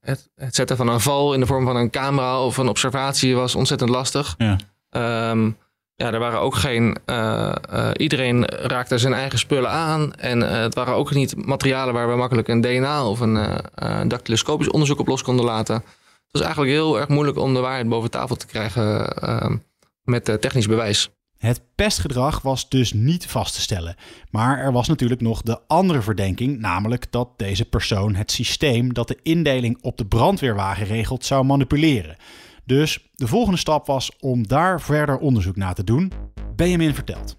het, 0.00 0.30
het, 0.34 0.54
zetten 0.54 0.76
van 0.76 0.88
een 0.88 1.00
val 1.00 1.34
in 1.34 1.40
de 1.40 1.46
vorm 1.46 1.64
van 1.64 1.76
een 1.76 1.90
camera 1.90 2.44
of 2.44 2.56
een 2.56 2.68
observatie 2.68 3.34
was 3.36 3.54
ontzettend 3.54 3.90
lastig. 3.90 4.34
Ja. 4.38 4.56
Ehm, 4.90 5.50
ja, 5.94 6.12
er 6.12 6.18
waren 6.18 6.40
ook 6.40 6.54
geen. 6.54 6.96
Uh, 7.06 7.52
uh, 7.72 7.90
iedereen 7.96 8.44
raakte 8.44 8.98
zijn 8.98 9.12
eigen 9.12 9.38
spullen 9.38 9.70
aan. 9.70 10.14
En 10.14 10.40
het 10.40 10.74
waren 10.74 10.94
ook 10.94 11.10
niet 11.10 11.46
materialen 11.46 11.94
waar 11.94 12.08
we 12.08 12.16
makkelijk 12.16 12.48
een 12.48 12.60
DNA 12.60 13.06
of 13.06 13.20
een 13.20 14.08
dactyloscopisch 14.08 14.70
onderzoek 14.70 14.98
op 14.98 15.08
los 15.08 15.22
konden 15.22 15.44
laten. 15.44 15.74
Het 15.74 16.40
was 16.40 16.42
eigenlijk 16.42 16.72
heel 16.72 16.98
erg 16.98 17.08
moeilijk 17.08 17.38
om 17.38 17.54
de 17.54 17.60
waarheid 17.60 17.88
boven 17.88 18.10
tafel 18.10 18.36
te 18.36 18.46
krijgen 18.46 19.62
met 20.02 20.24
technisch 20.24 20.66
bewijs. 20.66 21.10
Het 21.42 21.62
pestgedrag 21.74 22.40
was 22.40 22.68
dus 22.68 22.92
niet 22.92 23.26
vast 23.26 23.54
te 23.54 23.60
stellen. 23.60 23.94
Maar 24.30 24.58
er 24.58 24.72
was 24.72 24.88
natuurlijk 24.88 25.20
nog 25.20 25.42
de 25.42 25.58
andere 25.66 26.02
verdenking, 26.02 26.58
namelijk 26.58 27.06
dat 27.10 27.28
deze 27.36 27.64
persoon 27.64 28.14
het 28.14 28.30
systeem 28.30 28.94
dat 28.94 29.08
de 29.08 29.18
indeling 29.22 29.78
op 29.80 29.96
de 29.96 30.06
brandweerwagen 30.06 30.86
regelt 30.86 31.24
zou 31.24 31.44
manipuleren. 31.44 32.16
Dus 32.64 33.10
de 33.14 33.26
volgende 33.26 33.58
stap 33.58 33.86
was 33.86 34.10
om 34.20 34.46
daar 34.46 34.80
verder 34.80 35.18
onderzoek 35.18 35.56
naar 35.56 35.74
te 35.74 35.84
doen. 35.84 36.12
Benjamin 36.56 36.94
vertelt. 36.94 37.36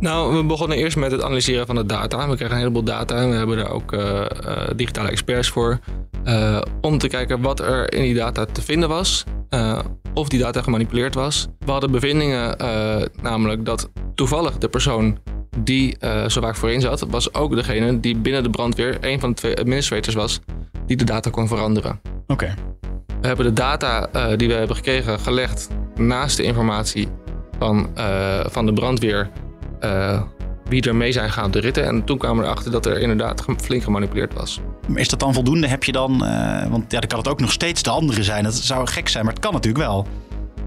Nou, 0.00 0.36
we 0.36 0.44
begonnen 0.44 0.76
eerst 0.76 0.96
met 0.96 1.10
het 1.10 1.22
analyseren 1.22 1.66
van 1.66 1.74
de 1.74 1.86
data. 1.86 2.28
We 2.28 2.36
kregen 2.36 2.54
een 2.54 2.60
heleboel 2.60 2.84
data 2.84 3.16
en 3.16 3.30
we 3.30 3.36
hebben 3.36 3.56
daar 3.56 3.70
ook 3.70 3.92
uh, 3.92 4.26
digitale 4.76 5.08
experts 5.08 5.48
voor. 5.48 5.78
Uh, 6.24 6.60
om 6.80 6.98
te 6.98 7.08
kijken 7.08 7.40
wat 7.40 7.60
er 7.60 7.92
in 7.92 8.02
die 8.02 8.14
data 8.14 8.44
te 8.44 8.62
vinden 8.62 8.88
was. 8.88 9.24
Of 10.16 10.28
die 10.28 10.38
data 10.38 10.62
gemanipuleerd 10.62 11.14
was. 11.14 11.46
We 11.58 11.70
hadden 11.70 11.90
bevindingen, 11.90 12.56
namelijk 13.22 13.64
dat 13.64 13.90
toevallig 14.14 14.58
de 14.58 14.68
persoon 14.68 15.18
die 15.58 15.96
zo 16.26 16.40
vaak 16.40 16.56
voorin 16.56 16.80
zat, 16.80 17.06
was 17.10 17.34
ook 17.34 17.54
degene 17.54 18.00
die 18.00 18.16
binnen 18.16 18.42
de 18.42 18.50
brandweer 18.50 18.98
een 19.00 19.20
van 19.20 19.28
de 19.30 19.36
twee 19.36 19.56
administrators 19.56 20.14
was 20.14 20.40
die 20.86 20.96
de 20.96 21.04
data 21.04 21.30
kon 21.30 21.48
veranderen. 21.48 22.00
Oké. 22.26 22.54
We 23.20 23.26
hebben 23.26 23.46
de 23.46 23.52
data 23.52 24.08
uh, 24.16 24.36
die 24.36 24.48
we 24.48 24.54
hebben 24.54 24.76
gekregen 24.76 25.20
gelegd 25.20 25.68
naast 25.94 26.36
de 26.36 26.42
informatie 26.42 27.08
van, 27.58 27.90
uh, 27.98 28.40
van 28.44 28.66
de 28.66 28.72
brandweer. 28.72 29.30
Wie 30.68 30.82
er 30.82 30.96
mee 30.96 31.12
zijn 31.12 31.28
gegaan 31.28 31.44
op 31.44 31.52
de 31.52 31.60
ritten. 31.60 31.84
En 31.84 32.04
toen 32.04 32.18
kwamen 32.18 32.38
we 32.38 32.44
erachter 32.44 32.70
dat 32.70 32.86
er 32.86 33.00
inderdaad 33.00 33.44
flink 33.56 33.82
gemanipuleerd 33.82 34.34
was. 34.34 34.60
Maar 34.88 35.00
is 35.00 35.08
dat 35.08 35.20
dan 35.20 35.34
voldoende? 35.34 35.68
Heb 35.68 35.84
je 35.84 35.92
dan. 35.92 36.18
want 36.70 36.92
ja, 36.92 37.00
dan 37.00 37.08
kan 37.08 37.18
het 37.18 37.28
ook 37.28 37.40
nog 37.40 37.52
steeds 37.52 37.82
de 37.82 37.90
andere 37.90 38.22
zijn. 38.22 38.44
Dat 38.44 38.54
zou 38.54 38.86
gek 38.86 39.08
zijn, 39.08 39.24
maar 39.24 39.34
het 39.34 39.42
kan 39.42 39.52
natuurlijk 39.52 39.84
wel. 39.84 40.06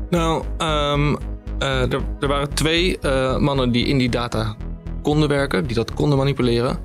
Nou, 0.09 0.43
um, 0.57 1.17
er, 1.59 2.01
er, 2.19 2.27
waren 2.27 2.53
twee 2.53 2.97
mannen 3.37 3.71
die 3.71 3.85
in 3.85 3.97
die 3.97 4.09
data 4.09 4.55
konden 5.01 5.29
werken, 5.29 5.65
die 5.65 5.75
dat 5.75 5.93
konden 5.93 6.17
manipuleren. 6.17 6.77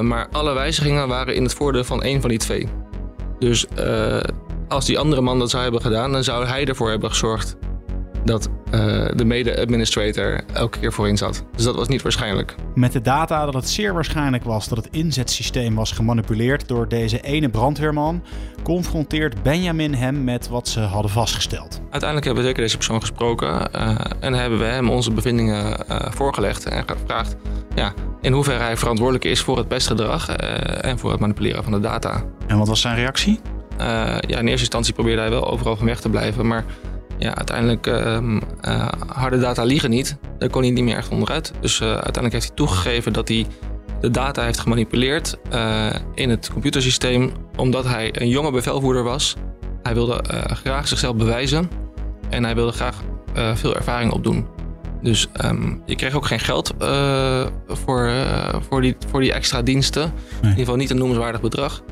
maar 0.00 0.28
alle 0.32 0.54
wijzigingen 0.54 1.08
waren 1.08 1.34
in 1.34 1.42
het 1.42 1.54
voordeel 1.54 1.84
van 1.84 2.02
één 2.02 2.20
van 2.20 2.30
die 2.30 2.38
twee. 2.38 2.68
Dus 3.38 3.66
als 4.68 4.86
die 4.86 4.98
andere 4.98 5.22
man 5.22 5.38
dat 5.38 5.50
zou 5.50 5.62
hebben 5.62 5.80
gedaan, 5.80 6.12
dan 6.12 6.24
zou 6.24 6.46
hij 6.46 6.64
ervoor 6.64 6.90
hebben 6.90 7.10
gezorgd 7.10 7.56
dat 8.24 8.48
uh, 8.74 9.08
de 9.14 9.24
mede-administrator 9.24 10.40
elke 10.52 10.78
keer 10.78 10.92
voorin 10.92 11.16
zat. 11.16 11.44
Dus 11.56 11.64
dat 11.64 11.74
was 11.74 11.88
niet 11.88 12.02
waarschijnlijk. 12.02 12.54
Met 12.74 12.92
de 12.92 13.00
data 13.00 13.44
dat 13.44 13.54
het 13.54 13.68
zeer 13.68 13.94
waarschijnlijk 13.94 14.44
was 14.44 14.68
dat 14.68 14.78
het 14.78 14.88
inzetsysteem 14.90 15.74
was 15.74 15.92
gemanipuleerd 15.92 16.68
door 16.68 16.88
deze 16.88 17.20
ene 17.20 17.48
brandweerman, 17.48 18.22
confronteert 18.62 19.42
Benjamin 19.42 19.94
hem 19.94 20.24
met 20.24 20.48
wat 20.48 20.68
ze 20.68 20.80
hadden 20.80 21.10
vastgesteld. 21.10 21.80
Uiteindelijk 21.80 22.24
hebben 22.24 22.42
we 22.42 22.48
zeker 22.48 22.62
deze 22.62 22.76
persoon 22.76 23.00
gesproken 23.00 23.68
uh, 23.74 23.94
en 24.20 24.32
hebben 24.32 24.58
we 24.58 24.64
hem 24.64 24.90
onze 24.90 25.12
bevindingen 25.12 25.76
uh, 25.90 25.96
voorgelegd 26.10 26.66
en 26.66 26.88
gevraagd 26.88 27.36
ja, 27.74 27.92
in 28.20 28.32
hoeverre 28.32 28.62
hij 28.62 28.76
verantwoordelijk 28.76 29.24
is 29.24 29.40
voor 29.40 29.56
het 29.56 29.68
pestgedrag 29.68 30.28
en 30.28 30.98
voor 30.98 31.10
het 31.10 31.20
manipuleren 31.20 31.62
van 31.62 31.72
de 31.72 31.80
data. 31.80 32.24
En 32.46 32.58
wat 32.58 32.68
was 32.68 32.80
zijn 32.80 32.96
reactie? 32.96 33.40
Ja, 33.78 34.20
in 34.20 34.46
eerste 34.46 34.48
instantie 34.48 34.94
probeerde 34.94 35.20
hij 35.20 35.30
wel 35.30 35.50
overal 35.50 35.76
van 35.76 35.86
weg 35.86 36.00
te 36.00 36.08
blijven. 36.08 36.46
Maar 36.46 36.64
ja, 37.22 37.34
uiteindelijk 37.34 37.86
uh, 37.86 38.18
harde 39.06 39.38
data 39.38 39.62
liegen 39.62 39.90
niet. 39.90 40.16
Daar 40.38 40.48
kon 40.48 40.62
hij 40.62 40.70
niet 40.70 40.84
meer 40.84 40.96
echt 40.96 41.08
onderuit. 41.08 41.52
Dus 41.60 41.80
uh, 41.80 41.86
uiteindelijk 41.86 42.32
heeft 42.32 42.46
hij 42.46 42.56
toegegeven 42.56 43.12
dat 43.12 43.28
hij 43.28 43.46
de 44.00 44.10
data 44.10 44.42
heeft 44.42 44.58
gemanipuleerd 44.58 45.38
in 46.14 46.30
het 46.30 46.50
computersysteem. 46.52 47.32
Omdat 47.56 47.84
hij 47.84 48.20
een 48.20 48.28
jonge 48.28 48.50
bevelvoerder 48.50 49.02
was. 49.02 49.36
Hij 49.82 49.94
wilde 49.94 50.24
graag 50.46 50.88
zichzelf 50.88 51.16
bewijzen. 51.16 51.70
En 52.30 52.44
hij 52.44 52.54
wilde 52.54 52.72
graag 52.72 53.02
veel 53.54 53.76
ervaring 53.76 54.12
opdoen. 54.12 54.46
Dus 55.02 55.28
um, 55.44 55.82
je 55.86 55.94
kreeg 55.94 56.14
ook 56.14 56.26
geen 56.26 56.40
geld 56.40 56.74
voor, 57.66 58.12
voor, 58.68 58.80
die, 58.80 58.96
voor 59.08 59.20
die 59.20 59.32
extra 59.32 59.62
diensten. 59.62 60.02
Nee. 60.02 60.12
In 60.40 60.48
ieder 60.48 60.58
geval 60.58 60.76
niet 60.76 60.90
een 60.90 60.98
noemenswaardig 60.98 61.40
bedrag. 61.40 61.82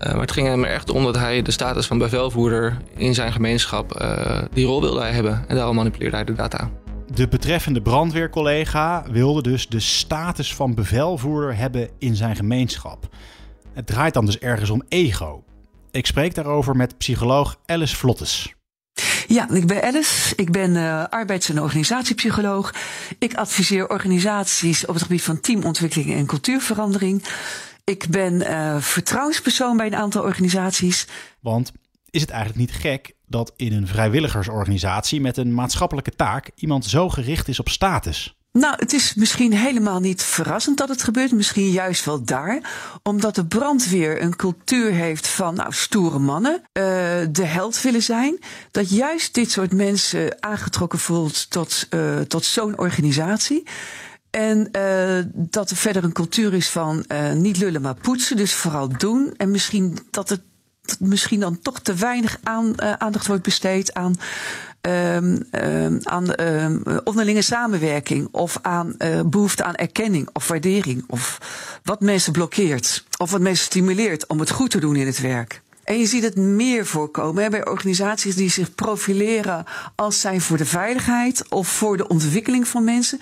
Uh, 0.00 0.12
maar 0.12 0.20
het 0.20 0.32
ging 0.32 0.46
hem 0.46 0.64
er 0.64 0.70
echt 0.70 0.90
om 0.90 1.04
dat 1.04 1.16
hij 1.16 1.42
de 1.42 1.50
status 1.50 1.86
van 1.86 1.98
bevelvoerder 1.98 2.76
in 2.96 3.14
zijn 3.14 3.32
gemeenschap, 3.32 4.00
uh, 4.00 4.42
die 4.52 4.66
rol 4.66 4.80
wilde 4.80 5.00
hij 5.00 5.12
hebben. 5.12 5.44
En 5.48 5.56
daarom 5.56 5.76
manipuleerde 5.76 6.16
hij 6.16 6.24
de 6.24 6.32
data. 6.32 6.70
De 7.14 7.28
betreffende 7.28 7.82
brandweercollega 7.82 9.04
wilde 9.10 9.42
dus 9.42 9.68
de 9.68 9.80
status 9.80 10.54
van 10.54 10.74
bevelvoerder 10.74 11.56
hebben 11.56 11.88
in 11.98 12.16
zijn 12.16 12.36
gemeenschap. 12.36 13.08
Het 13.72 13.86
draait 13.86 14.14
dan 14.14 14.26
dus 14.26 14.38
ergens 14.38 14.70
om 14.70 14.82
ego. 14.88 15.44
Ik 15.90 16.06
spreek 16.06 16.34
daarover 16.34 16.76
met 16.76 16.98
psycholoog 16.98 17.56
Alice 17.66 17.96
Vlottes. 17.96 18.54
Ja, 19.26 19.50
ik 19.50 19.66
ben 19.66 19.82
Alice. 19.82 20.32
Ik 20.36 20.50
ben 20.50 20.70
uh, 20.74 21.04
arbeids- 21.04 21.48
en 21.48 21.60
organisatiepsycholoog. 21.60 22.74
Ik 23.18 23.34
adviseer 23.34 23.88
organisaties 23.88 24.86
op 24.86 24.94
het 24.94 25.02
gebied 25.02 25.22
van 25.22 25.40
teamontwikkeling 25.40 26.14
en 26.14 26.26
cultuurverandering. 26.26 27.22
Ik 27.90 28.06
ben 28.08 28.34
uh, 28.34 28.76
vertrouwenspersoon 28.80 29.76
bij 29.76 29.86
een 29.86 29.94
aantal 29.94 30.22
organisaties. 30.22 31.06
Want 31.40 31.72
is 32.10 32.20
het 32.20 32.30
eigenlijk 32.30 32.60
niet 32.60 32.80
gek 32.80 33.14
dat 33.26 33.52
in 33.56 33.72
een 33.72 33.86
vrijwilligersorganisatie 33.86 35.20
met 35.20 35.36
een 35.36 35.54
maatschappelijke 35.54 36.10
taak 36.10 36.50
iemand 36.54 36.84
zo 36.84 37.08
gericht 37.08 37.48
is 37.48 37.60
op 37.60 37.68
status? 37.68 38.36
Nou, 38.52 38.74
het 38.78 38.92
is 38.92 39.14
misschien 39.14 39.52
helemaal 39.52 40.00
niet 40.00 40.22
verrassend 40.22 40.78
dat 40.78 40.88
het 40.88 41.02
gebeurt. 41.02 41.32
Misschien 41.32 41.70
juist 41.70 42.04
wel 42.04 42.24
daar. 42.24 42.70
Omdat 43.02 43.34
de 43.34 43.46
brandweer 43.46 44.22
een 44.22 44.36
cultuur 44.36 44.92
heeft 44.92 45.28
van 45.28 45.54
nou, 45.54 45.72
stoere 45.72 46.18
mannen. 46.18 46.52
Uh, 46.52 46.62
de 47.30 47.44
held 47.44 47.82
willen 47.82 48.02
zijn. 48.02 48.38
Dat 48.70 48.90
juist 48.90 49.34
dit 49.34 49.50
soort 49.50 49.72
mensen 49.72 50.42
aangetrokken 50.42 50.98
voelt 50.98 51.50
tot, 51.50 51.86
uh, 51.90 52.20
tot 52.20 52.44
zo'n 52.44 52.78
organisatie. 52.78 53.62
En 54.30 54.68
uh, 54.72 55.24
dat 55.32 55.70
er 55.70 55.76
verder 55.76 56.04
een 56.04 56.12
cultuur 56.12 56.54
is 56.54 56.68
van 56.68 57.04
uh, 57.08 57.32
niet 57.32 57.56
lullen 57.56 57.82
maar 57.82 57.94
poetsen. 57.94 58.36
Dus 58.36 58.54
vooral 58.54 58.88
doen. 58.88 59.34
En 59.36 59.50
misschien 59.50 59.98
dat 60.10 60.28
het 60.28 60.40
misschien 60.98 61.40
dan 61.40 61.60
toch 61.60 61.80
te 61.80 61.94
weinig 61.94 62.38
aan, 62.42 62.74
uh, 62.76 62.92
aandacht 62.92 63.26
wordt 63.26 63.42
besteed 63.42 63.94
aan, 63.94 64.14
um, 64.80 65.48
um, 65.52 66.00
aan 66.02 66.40
um, 66.40 66.82
onderlinge 67.04 67.42
samenwerking. 67.42 68.28
Of 68.30 68.58
aan 68.62 68.96
behoefte 69.26 69.64
aan 69.64 69.74
erkenning 69.74 70.28
of 70.32 70.48
waardering. 70.48 71.04
Of 71.06 71.38
wat 71.82 72.00
mensen 72.00 72.32
blokkeert. 72.32 73.04
Of 73.18 73.30
wat 73.30 73.40
mensen 73.40 73.64
stimuleert 73.64 74.26
om 74.26 74.40
het 74.40 74.50
goed 74.50 74.70
te 74.70 74.80
doen 74.80 74.96
in 74.96 75.06
het 75.06 75.20
werk. 75.20 75.62
En 75.90 75.98
je 75.98 76.06
ziet 76.06 76.22
het 76.22 76.36
meer 76.36 76.86
voorkomen 76.86 77.50
bij 77.50 77.66
organisaties 77.66 78.34
die 78.34 78.50
zich 78.50 78.74
profileren 78.74 79.64
als 79.94 80.20
zijn 80.20 80.40
voor 80.40 80.56
de 80.56 80.66
veiligheid 80.66 81.48
of 81.48 81.68
voor 81.68 81.96
de 81.96 82.08
ontwikkeling 82.08 82.68
van 82.68 82.84
mensen. 82.84 83.20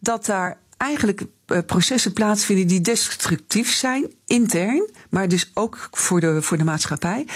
Dat 0.00 0.26
daar 0.26 0.58
eigenlijk 0.76 1.22
uh, 1.46 1.58
processen 1.66 2.12
plaatsvinden 2.12 2.66
die 2.66 2.80
destructief 2.80 3.72
zijn, 3.72 4.12
intern, 4.26 4.90
maar 5.10 5.28
dus 5.28 5.50
ook 5.54 5.88
voor 5.90 6.20
de, 6.20 6.42
voor 6.42 6.56
de 6.56 6.64
maatschappij. 6.64 7.26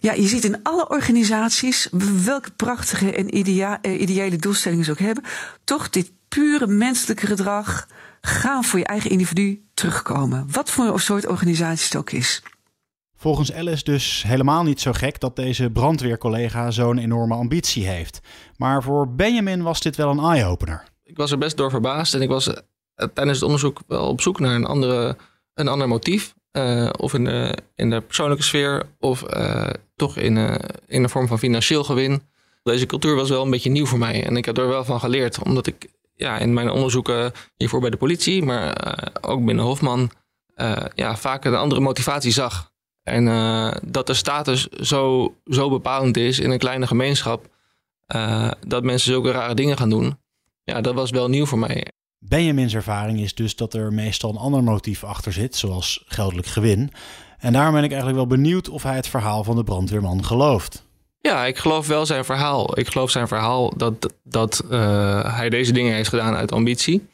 Ja, 0.00 0.12
je 0.12 0.28
ziet 0.28 0.44
in 0.44 0.62
alle 0.62 0.88
organisaties, 0.88 1.88
welke 2.24 2.50
prachtige 2.50 3.12
en 3.12 3.36
idea, 3.36 3.82
ideale 3.82 4.36
doelstellingen 4.36 4.84
ze 4.84 4.90
ook 4.90 4.98
hebben, 4.98 5.24
toch 5.64 5.90
dit 5.90 6.10
pure 6.28 6.66
menselijke 6.66 7.26
gedrag 7.26 7.88
gaan 8.20 8.64
voor 8.64 8.78
je 8.78 8.86
eigen 8.86 9.10
individu 9.10 9.64
terugkomen. 9.74 10.46
Wat 10.50 10.70
voor 10.70 11.00
soort 11.00 11.26
organisatie 11.26 11.84
het 11.84 11.96
ook 11.96 12.10
is. 12.10 12.42
Volgens 13.24 13.52
Alice 13.52 13.84
dus 13.84 14.22
helemaal 14.26 14.62
niet 14.62 14.80
zo 14.80 14.92
gek 14.92 15.20
dat 15.20 15.36
deze 15.36 15.70
brandweercollega 15.70 16.70
zo'n 16.70 16.98
enorme 16.98 17.34
ambitie 17.34 17.86
heeft. 17.86 18.20
Maar 18.56 18.82
voor 18.82 19.14
Benjamin 19.14 19.62
was 19.62 19.80
dit 19.80 19.96
wel 19.96 20.10
een 20.10 20.18
eye-opener. 20.18 20.84
Ik 21.02 21.16
was 21.16 21.30
er 21.30 21.38
best 21.38 21.56
door 21.56 21.70
verbaasd 21.70 22.14
en 22.14 22.22
ik 22.22 22.28
was 22.28 22.48
eh, 22.48 22.56
tijdens 23.14 23.36
het 23.36 23.46
onderzoek 23.46 23.80
wel 23.86 24.08
op 24.08 24.20
zoek 24.20 24.40
naar 24.40 24.54
een, 24.54 24.64
andere, 24.64 25.16
een 25.54 25.68
ander 25.68 25.88
motief. 25.88 26.34
Uh, 26.52 26.90
of 26.98 27.14
in 27.14 27.24
de, 27.24 27.58
in 27.74 27.90
de 27.90 28.00
persoonlijke 28.00 28.42
sfeer 28.42 28.82
of 28.98 29.34
uh, 29.36 29.66
toch 29.96 30.16
in, 30.16 30.36
uh, 30.36 30.54
in 30.86 31.02
de 31.02 31.08
vorm 31.08 31.26
van 31.26 31.38
financieel 31.38 31.84
gewin. 31.84 32.22
Deze 32.62 32.86
cultuur 32.86 33.14
was 33.14 33.28
wel 33.28 33.42
een 33.42 33.50
beetje 33.50 33.70
nieuw 33.70 33.86
voor 33.86 33.98
mij 33.98 34.24
en 34.24 34.36
ik 34.36 34.44
heb 34.44 34.58
er 34.58 34.68
wel 34.68 34.84
van 34.84 35.00
geleerd. 35.00 35.42
Omdat 35.42 35.66
ik 35.66 35.86
ja, 36.14 36.38
in 36.38 36.52
mijn 36.52 36.70
onderzoeken 36.70 37.32
hiervoor 37.56 37.80
bij 37.80 37.90
de 37.90 37.96
politie, 37.96 38.42
maar 38.42 38.98
ook 39.20 39.44
binnen 39.44 39.64
Hofman, 39.64 40.10
ja, 40.94 41.16
vaak 41.16 41.44
een 41.44 41.54
andere 41.54 41.80
motivatie 41.80 42.32
zag. 42.32 42.72
En 43.04 43.26
uh, 43.26 43.74
dat 43.82 44.06
de 44.06 44.14
status 44.14 44.68
zo, 44.68 45.34
zo 45.46 45.70
bepalend 45.70 46.16
is 46.16 46.38
in 46.38 46.50
een 46.50 46.58
kleine 46.58 46.86
gemeenschap. 46.86 47.46
Uh, 48.14 48.50
dat 48.66 48.82
mensen 48.82 49.12
zulke 49.12 49.30
rare 49.30 49.54
dingen 49.54 49.76
gaan 49.76 49.90
doen. 49.90 50.18
Ja, 50.64 50.80
dat 50.80 50.94
was 50.94 51.10
wel 51.10 51.28
nieuw 51.28 51.46
voor 51.46 51.58
mij. 51.58 51.86
Benjamin's 52.18 52.74
ervaring 52.74 53.20
is 53.20 53.34
dus 53.34 53.56
dat 53.56 53.74
er 53.74 53.92
meestal 53.92 54.30
een 54.30 54.36
ander 54.36 54.62
motief 54.62 55.04
achter 55.04 55.32
zit, 55.32 55.56
zoals 55.56 56.04
geldelijk 56.06 56.46
gewin. 56.46 56.90
En 57.38 57.52
daarom 57.52 57.74
ben 57.74 57.84
ik 57.84 57.90
eigenlijk 57.90 58.18
wel 58.18 58.36
benieuwd 58.36 58.68
of 58.68 58.82
hij 58.82 58.96
het 58.96 59.08
verhaal 59.08 59.44
van 59.44 59.56
de 59.56 59.64
brandweerman 59.64 60.24
gelooft. 60.24 60.84
Ja, 61.20 61.44
ik 61.44 61.58
geloof 61.58 61.86
wel 61.86 62.06
zijn 62.06 62.24
verhaal. 62.24 62.78
Ik 62.78 62.88
geloof 62.88 63.10
zijn 63.10 63.28
verhaal 63.28 63.76
dat, 63.76 64.14
dat 64.22 64.64
uh, 64.70 65.36
hij 65.36 65.50
deze 65.50 65.72
dingen 65.72 65.94
heeft 65.94 66.08
gedaan 66.08 66.34
uit 66.34 66.52
ambitie. 66.52 67.08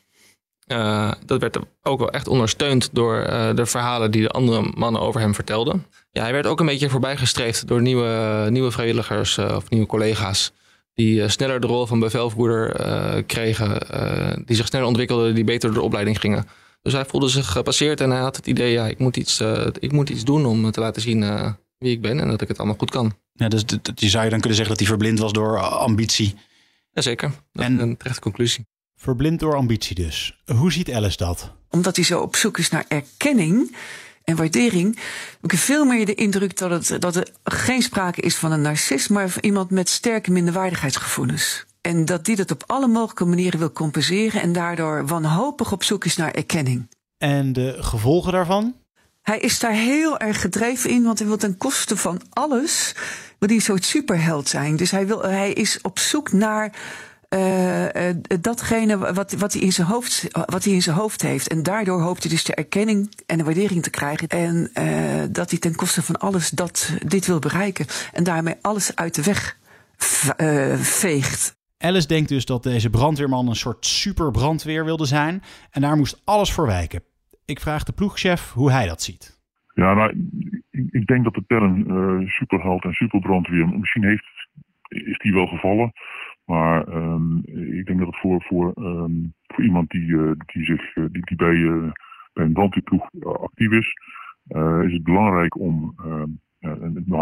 Uh, 0.73 1.13
dat 1.27 1.41
werd 1.41 1.59
ook 1.83 1.99
wel 1.99 2.11
echt 2.11 2.29
ondersteund 2.29 2.89
door 2.93 3.27
uh, 3.27 3.55
de 3.55 3.67
verhalen 3.67 4.11
die 4.11 4.23
de 4.23 4.29
andere 4.29 4.73
mannen 4.75 5.01
over 5.01 5.21
hem 5.21 5.35
vertelden. 5.35 5.87
Ja, 6.11 6.23
hij 6.23 6.33
werd 6.33 6.47
ook 6.47 6.61
een 6.61 6.67
beetje 6.67 6.89
voorbijgestreefd 6.89 7.67
door 7.67 7.83
nieuwe, 7.83 8.47
nieuwe 8.51 8.71
vrijwilligers 8.71 9.39
of 9.39 9.71
nieuwe 9.71 9.87
collega's. 9.87 10.53
Die 10.95 11.29
sneller 11.29 11.61
de 11.61 11.67
rol 11.67 11.87
van 11.87 12.01
bevelvoerder 12.01 13.25
kregen, 13.25 13.79
die 14.45 14.57
zich 14.57 14.67
sneller 14.67 14.87
ontwikkelden, 14.87 15.35
die 15.35 15.45
beter 15.45 15.69
door 15.69 15.79
de 15.79 15.85
opleiding 15.85 16.21
gingen. 16.21 16.47
Dus 16.83 16.93
hij 16.93 17.05
voelde 17.05 17.29
zich 17.29 17.53
gepasseerd 17.53 18.01
en 18.01 18.11
hij 18.11 18.21
had 18.21 18.37
het 18.37 18.47
idee, 18.47 18.73
ja, 18.73 18.87
ik 18.87 18.99
moet 18.99 19.17
iets, 19.17 19.41
ik 19.79 19.93
moet 19.93 20.11
iets 20.11 20.25
doen 20.25 20.47
om 20.47 20.71
te 20.71 20.81
laten 20.81 21.03
zien 21.03 21.21
wie 21.79 21.93
ik 21.93 22.01
ben 22.01 22.21
en 22.21 22.29
dat 22.29 22.41
ik 22.41 22.49
het 22.49 22.59
allemaal 22.59 22.79
goed 22.79 22.91
kan. 22.91 23.13
Ja, 23.33 23.49
dus 23.49 23.63
je 23.95 24.09
zou 24.09 24.25
je 24.25 24.31
dan 24.31 24.41
kunnen 24.41 24.59
zeggen 24.59 24.69
dat 24.69 24.79
hij 24.79 24.87
verblind 24.87 25.19
was 25.19 25.33
door 25.33 25.59
ambitie. 25.59 26.35
Jazeker, 26.93 27.31
dat 27.53 27.65
en, 27.65 27.75
is 27.77 27.81
een 27.83 27.97
terechte 27.97 28.21
conclusie. 28.21 28.67
Verblind 29.01 29.41
door 29.41 29.57
ambitie 29.57 29.95
dus. 29.95 30.41
Hoe 30.45 30.73
ziet 30.73 30.93
Alice 30.93 31.17
dat? 31.17 31.53
Omdat 31.71 31.97
hij 31.97 32.05
zo 32.05 32.21
op 32.21 32.37
zoek 32.37 32.59
is 32.59 32.69
naar 32.69 32.85
erkenning 32.89 33.77
en 34.25 34.37
waardering, 34.37 34.99
heb 35.41 35.53
ik 35.53 35.59
veel 35.59 35.85
meer 35.85 36.07
de 36.07 36.15
indruk 36.15 36.57
dat, 36.57 36.89
het, 36.89 37.01
dat 37.01 37.17
er 37.17 37.29
geen 37.45 37.83
sprake 37.83 38.21
is 38.21 38.37
van 38.37 38.53
een 38.53 38.61
narcist, 38.61 39.11
maar 39.11 39.29
van 39.29 39.43
iemand 39.43 39.71
met 39.71 39.89
sterke 39.89 40.31
minderwaardigheidsgevoelens. 40.31 41.67
En 41.81 42.05
dat 42.05 42.25
die 42.25 42.37
dat 42.37 42.51
op 42.51 42.65
alle 42.67 42.87
mogelijke 42.87 43.25
manieren 43.25 43.59
wil 43.59 43.73
compenseren 43.73 44.43
en 44.43 44.53
daardoor 44.53 45.07
wanhopig 45.07 45.73
op 45.73 45.85
zoek 45.85 46.05
is 46.05 46.17
naar 46.17 46.31
erkenning. 46.31 46.89
En 47.19 47.53
de 47.53 47.77
gevolgen 47.79 48.33
daarvan? 48.33 48.75
Hij 49.23 49.39
is 49.39 49.59
daar 49.59 49.73
heel 49.73 50.19
erg 50.19 50.41
gedreven 50.41 50.91
in, 50.91 51.03
want 51.03 51.19
hij 51.19 51.29
wil 51.29 51.37
ten 51.37 51.57
koste 51.57 51.97
van 51.97 52.21
alles, 52.31 52.95
wil 53.39 53.49
hij 53.49 53.57
een 53.57 53.63
soort 53.63 53.85
superheld 53.85 54.49
zijn. 54.49 54.77
Dus 54.77 54.91
hij, 54.91 55.07
wil, 55.07 55.23
hij 55.23 55.53
is 55.53 55.79
op 55.83 55.99
zoek 55.99 56.33
naar 56.33 56.73
uh, 57.35 58.11
datgene 58.41 58.99
wat, 58.99 59.33
wat, 59.33 59.53
hij 59.53 59.63
in 59.63 59.73
zijn 59.73 59.87
hoofd, 59.87 60.29
wat 60.47 60.65
hij 60.65 60.73
in 60.73 60.83
zijn 60.83 60.97
hoofd 60.97 61.23
heeft. 61.23 61.49
En 61.49 61.63
daardoor 61.63 62.01
hoopt 62.01 62.23
hij 62.23 62.31
dus 62.31 62.45
de 62.45 62.55
erkenning 62.55 63.13
en 63.27 63.39
de 63.39 63.45
waardering 63.45 63.83
te 63.83 63.91
krijgen. 63.91 64.29
En 64.29 64.71
uh, 64.75 65.23
dat 65.31 65.51
hij 65.51 65.59
ten 65.59 65.75
koste 65.75 66.03
van 66.03 66.17
alles 66.17 66.51
dat, 66.51 66.97
dit 67.07 67.27
wil 67.27 67.39
bereiken. 67.39 67.87
En 68.13 68.25
daarmee 68.25 68.55
alles 68.61 68.97
uit 68.97 69.15
de 69.15 69.23
weg 69.23 69.59
veegt. 70.77 71.59
Alice 71.79 72.09
denkt 72.09 72.29
dus 72.29 72.45
dat 72.45 72.63
deze 72.63 72.91
brandweerman 72.91 73.49
een 73.49 73.55
soort 73.55 73.87
superbrandweer 73.87 74.85
wilde 74.85 75.07
zijn. 75.07 75.43
En 75.71 75.81
daar 75.81 75.97
moest 75.97 76.23
alles 76.25 76.53
voor 76.53 76.67
wijken. 76.67 77.03
Ik 77.45 77.61
vraag 77.61 77.85
de 77.85 77.93
ploegchef 77.93 78.53
hoe 78.53 78.71
hij 78.71 78.87
dat 78.87 79.03
ziet. 79.03 79.41
Ja, 79.75 79.95
nou, 79.95 80.15
ik, 80.71 81.07
denk 81.07 81.25
dat 81.25 81.35
de 81.35 81.45
term 81.47 81.85
superheld 82.29 82.85
en 82.85 82.93
superbrandweer 82.93 83.69
misschien 83.69 84.05
heeft, 84.05 84.49
is 84.89 85.19
die 85.19 85.33
wel 85.33 85.47
gevallen. 85.47 85.93
Maar 86.51 86.89
um, 86.89 87.43
ik 87.79 87.87
denk 87.87 87.99
dat 87.99 88.07
het 88.07 88.21
voor, 88.21 88.43
voor, 88.43 88.73
um, 88.77 89.35
voor 89.47 89.65
iemand 89.65 89.91
die, 89.91 90.07
uh, 90.07 90.31
die, 90.47 90.65
zich, 90.65 90.97
uh, 90.97 91.05
die, 91.11 91.25
die 91.25 91.37
bij, 91.37 91.55
uh, 91.55 91.91
bij 92.33 92.45
een 92.45 92.53
brandweerploeg 92.53 93.09
actief 93.23 93.71
is, 93.71 93.95
is 94.85 94.93
het 94.93 95.03
belangrijk 95.03 95.59
om, 95.59 95.95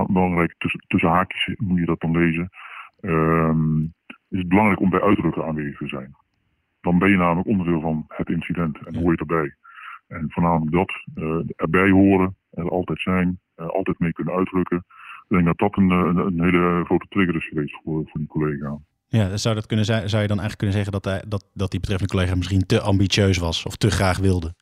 belangrijk 0.07 0.55
tussen, 0.59 0.85
tussen 0.87 1.11
haakjes 1.11 1.57
moet 1.59 1.79
je 1.79 1.85
dat 1.85 2.01
dan 2.01 2.17
lezen, 2.17 2.49
is 4.29 4.39
het 4.39 4.49
belangrijk 4.49 4.81
om 4.81 4.91
bij 4.91 5.03
uitdrukken 5.03 5.45
aanwezig 5.45 5.79
te 5.79 5.89
zijn. 5.89 6.17
Dan 6.81 6.99
ben 6.99 7.11
je 7.11 7.17
namelijk 7.17 7.49
onderdeel 7.49 7.81
van 7.81 8.05
het 8.09 8.29
incident 8.29 8.79
en 8.79 8.97
hoor 8.97 9.13
je 9.13 9.19
erbij. 9.19 9.55
En 10.07 10.31
voornamelijk 10.31 10.73
dat, 10.73 11.05
erbij 11.57 11.91
horen, 11.91 12.37
er 12.51 12.71
altijd 12.71 13.01
zijn, 13.01 13.41
altijd 13.55 13.99
mee 13.99 14.13
kunnen 14.13 14.35
uitdrukken. 14.35 14.85
Ik 15.29 15.29
denk 15.29 15.45
dat 15.45 15.59
dat 15.59 15.77
een, 15.77 15.91
een, 15.91 16.17
een 16.17 16.43
hele 16.43 16.85
grote 16.85 17.07
trigger 17.09 17.37
is 17.37 17.49
geweest 17.49 17.81
voor, 17.83 18.09
voor 18.09 18.21
die 18.21 18.29
collega. 18.29 18.79
Ja, 19.09 19.37
zou, 19.37 19.55
dat 19.55 19.67
kunnen, 19.67 19.85
zou 19.85 20.03
je 20.03 20.09
dan 20.11 20.41
eigenlijk 20.41 20.57
kunnen 20.59 20.77
zeggen 20.77 20.93
dat, 20.93 21.05
hij, 21.05 21.23
dat, 21.29 21.45
dat 21.55 21.71
die 21.71 21.81
betreffende 21.81 22.13
collega 22.13 22.35
misschien 22.35 22.67
te 22.67 22.81
ambitieus 22.81 23.39
was 23.39 23.67
of 23.67 23.77
te 23.77 23.91
graag 23.91 24.19
wilde? 24.19 24.55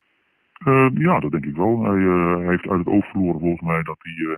Uh, 0.65 0.87
ja, 0.93 1.19
dat 1.19 1.31
denk 1.31 1.45
ik 1.45 1.55
wel. 1.55 1.83
Hij, 1.83 1.99
uh, 1.99 2.47
heeft 2.47 2.67
uit 2.67 2.79
het 2.79 2.87
oog 2.87 3.05
verloren 3.05 3.39
volgens 3.39 3.61
mij 3.61 3.83
dat, 3.83 3.97
hij, 3.99 4.13
uh, 4.13 4.37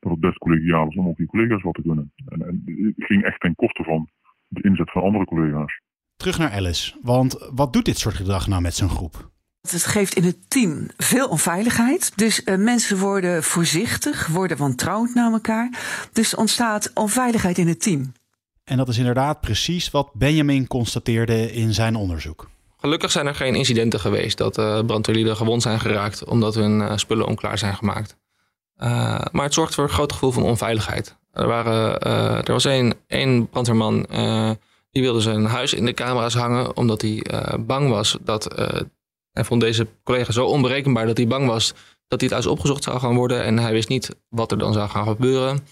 dat 0.00 0.10
het 0.10 0.20
best 0.20 0.38
collegiaal 0.38 0.84
was 0.84 0.94
om 0.94 1.08
ook 1.08 1.16
die 1.16 1.26
collega's 1.26 1.62
wat 1.62 1.74
te 1.74 1.82
kunnen. 1.82 2.12
En, 2.26 2.42
en 2.42 2.62
het 2.96 3.06
ging 3.06 3.24
echt 3.24 3.40
ten 3.40 3.54
koste 3.54 3.84
van 3.84 4.08
de 4.48 4.62
inzet 4.62 4.90
van 4.90 5.02
andere 5.02 5.24
collega's. 5.24 5.80
Terug 6.16 6.38
naar 6.38 6.50
Alice, 6.50 6.94
want 7.02 7.50
wat 7.54 7.72
doet 7.72 7.84
dit 7.84 7.98
soort 7.98 8.14
gedrag 8.14 8.46
nou 8.46 8.62
met 8.62 8.74
zijn 8.74 8.90
groep? 8.90 9.30
Het 9.60 9.84
geeft 9.84 10.14
in 10.14 10.24
het 10.24 10.50
team 10.50 10.86
veel 10.96 11.28
onveiligheid. 11.28 12.18
Dus 12.18 12.44
uh, 12.44 12.56
mensen 12.56 12.98
worden 12.98 13.42
voorzichtig, 13.42 14.26
worden 14.26 14.56
wantrouwend 14.56 15.14
naar 15.14 15.32
elkaar. 15.32 15.68
Dus 16.12 16.32
er 16.32 16.38
ontstaat 16.38 16.90
onveiligheid 16.94 17.58
in 17.58 17.68
het 17.68 17.82
team. 17.82 18.12
En 18.64 18.76
dat 18.76 18.88
is 18.88 18.98
inderdaad 18.98 19.40
precies 19.40 19.90
wat 19.90 20.10
Benjamin 20.12 20.66
constateerde 20.66 21.52
in 21.52 21.74
zijn 21.74 21.96
onderzoek. 21.96 22.50
Gelukkig 22.76 23.10
zijn 23.10 23.26
er 23.26 23.34
geen 23.34 23.54
incidenten 23.54 24.00
geweest 24.00 24.38
dat 24.38 24.58
uh, 24.58 24.80
brandweerlieden 24.84 25.36
gewond 25.36 25.62
zijn 25.62 25.80
geraakt 25.80 26.24
omdat 26.24 26.54
hun 26.54 26.80
uh, 26.80 26.96
spullen 26.96 27.26
onklaar 27.26 27.58
zijn 27.58 27.76
gemaakt. 27.76 28.16
Uh, 28.76 28.88
maar 29.32 29.44
het 29.44 29.54
zorgt 29.54 29.74
voor 29.74 29.84
een 29.84 29.90
groot 29.90 30.12
gevoel 30.12 30.30
van 30.30 30.42
onveiligheid. 30.42 31.16
Er, 31.32 31.46
waren, 31.46 32.00
er 32.44 32.52
was 32.52 32.64
één, 32.64 32.94
één 33.06 33.48
die 34.90 35.02
wilde 35.02 35.20
zijn 35.20 35.44
huis 35.44 35.72
in 35.72 35.84
de 35.84 35.94
camera's 35.94 36.34
hangen 36.34 36.76
omdat 36.76 37.02
hij 37.02 37.24
bang 37.60 37.88
was 37.88 38.16
dat. 38.20 38.44
hij 39.32 39.44
vond 39.44 39.60
deze 39.60 39.86
collega 40.04 40.32
zo 40.32 40.46
onberekenbaar 40.46 41.06
dat 41.06 41.16
hij 41.16 41.26
bang 41.26 41.46
was 41.46 41.74
dat 42.08 42.20
hij 42.20 42.30
het 42.30 42.30
huis 42.30 42.46
opgezocht 42.46 42.82
zou 42.82 42.98
gaan 42.98 43.14
worden 43.14 43.44
en 43.44 43.58
hij 43.58 43.72
wist 43.72 43.88
niet 43.88 44.16
wat 44.28 44.52
er 44.52 44.58
dan 44.58 44.72
zou 44.72 44.88
gaan 44.88 45.06
gebeuren. 45.06 45.66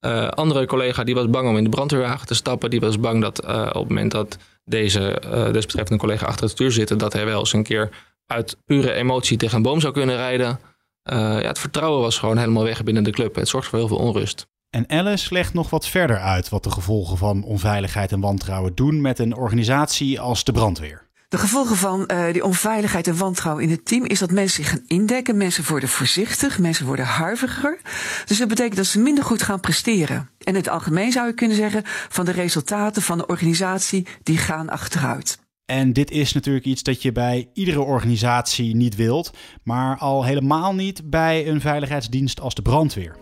Uh, 0.00 0.28
andere 0.28 0.66
collega 0.66 1.04
die 1.04 1.14
was 1.14 1.30
bang 1.30 1.48
om 1.48 1.56
in 1.56 1.64
de 1.64 1.70
brandweerwagen 1.70 2.26
te 2.26 2.34
stappen. 2.34 2.70
Die 2.70 2.80
was 2.80 3.00
bang 3.00 3.22
dat 3.22 3.44
uh, 3.44 3.66
op 3.66 3.74
het 3.74 3.88
moment 3.88 4.10
dat 4.10 4.36
deze 4.64 5.22
uh, 5.24 5.52
desbetreffende 5.52 6.02
collega 6.02 6.26
achter 6.26 6.42
het 6.42 6.50
stuur 6.50 6.72
zit, 6.72 6.98
dat 6.98 7.12
hij 7.12 7.24
wel 7.24 7.38
eens 7.38 7.52
een 7.52 7.62
keer 7.62 7.90
uit 8.26 8.56
pure 8.64 8.92
emotie 8.92 9.36
tegen 9.36 9.56
een 9.56 9.62
boom 9.62 9.80
zou 9.80 9.92
kunnen 9.92 10.16
rijden. 10.16 10.60
ja, 11.02 11.40
het 11.40 11.58
vertrouwen 11.58 12.00
was 12.00 12.18
gewoon 12.18 12.38
helemaal 12.38 12.64
weg 12.64 12.82
binnen 12.82 13.04
de 13.04 13.10
club. 13.10 13.34
Het 13.34 13.48
zorgt 13.48 13.68
voor 13.68 13.78
heel 13.78 13.88
veel 13.88 13.96
onrust. 13.96 14.46
En 14.70 14.88
Alice 14.88 15.34
legt 15.34 15.54
nog 15.54 15.70
wat 15.70 15.86
verder 15.86 16.18
uit 16.18 16.48
wat 16.48 16.64
de 16.64 16.70
gevolgen 16.70 17.16
van 17.16 17.44
onveiligheid 17.44 18.12
en 18.12 18.20
wantrouwen 18.20 18.74
doen 18.74 19.00
met 19.00 19.18
een 19.18 19.36
organisatie 19.36 20.20
als 20.20 20.44
de 20.44 20.52
brandweer. 20.52 21.07
De 21.28 21.38
gevolgen 21.38 21.76
van 21.76 22.10
uh, 22.12 22.32
die 22.32 22.44
onveiligheid 22.44 23.06
en 23.06 23.16
wantrouwen 23.16 23.64
in 23.64 23.70
het 23.70 23.84
team 23.84 24.04
is 24.04 24.18
dat 24.18 24.30
mensen 24.30 24.64
zich 24.64 24.72
gaan 24.72 24.84
indekken. 24.86 25.36
Mensen 25.36 25.64
worden 25.68 25.88
voorzichtig, 25.88 26.58
mensen 26.58 26.86
worden 26.86 27.04
huiveriger. 27.04 27.80
Dus 28.24 28.38
dat 28.38 28.48
betekent 28.48 28.76
dat 28.76 28.86
ze 28.86 28.98
minder 28.98 29.24
goed 29.24 29.42
gaan 29.42 29.60
presteren. 29.60 30.16
En 30.16 30.28
in 30.38 30.54
het 30.54 30.68
algemeen 30.68 31.12
zou 31.12 31.26
je 31.26 31.32
kunnen 31.32 31.56
zeggen 31.56 31.82
van 31.84 32.24
de 32.24 32.30
resultaten 32.30 33.02
van 33.02 33.18
de 33.18 33.26
organisatie 33.26 34.06
die 34.22 34.38
gaan 34.38 34.68
achteruit. 34.68 35.38
En 35.64 35.92
dit 35.92 36.10
is 36.10 36.32
natuurlijk 36.32 36.64
iets 36.64 36.82
dat 36.82 37.02
je 37.02 37.12
bij 37.12 37.48
iedere 37.52 37.80
organisatie 37.80 38.76
niet 38.76 38.96
wilt, 38.96 39.30
maar 39.62 39.98
al 39.98 40.24
helemaal 40.24 40.74
niet 40.74 41.10
bij 41.10 41.48
een 41.48 41.60
veiligheidsdienst 41.60 42.40
als 42.40 42.54
de 42.54 42.62
brandweer. 42.62 43.16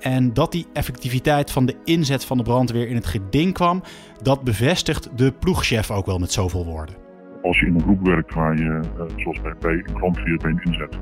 En 0.00 0.34
dat 0.34 0.52
die 0.52 0.66
effectiviteit 0.72 1.50
van 1.50 1.66
de 1.66 1.76
inzet 1.84 2.24
van 2.24 2.36
de 2.36 2.42
brandweer 2.42 2.88
in 2.88 2.96
het 2.96 3.06
geding 3.06 3.54
kwam, 3.54 3.82
dat 4.22 4.44
bevestigt 4.44 5.08
de 5.16 5.32
ploegchef 5.32 5.90
ook 5.90 6.06
wel 6.06 6.18
met 6.18 6.32
zoveel 6.32 6.64
woorden 6.64 7.05
als 7.46 7.60
je 7.60 7.66
in 7.66 7.74
een 7.74 7.80
groep 7.80 8.06
werkt 8.06 8.34
waar 8.34 8.56
je, 8.56 8.80
uh, 8.98 9.02
zoals 9.16 9.40
bij, 9.40 9.54
bij 9.60 9.72
een 9.72 9.92
brandweer 9.92 10.36
bij 10.36 10.50
een 10.50 10.60
inzet, 10.62 10.98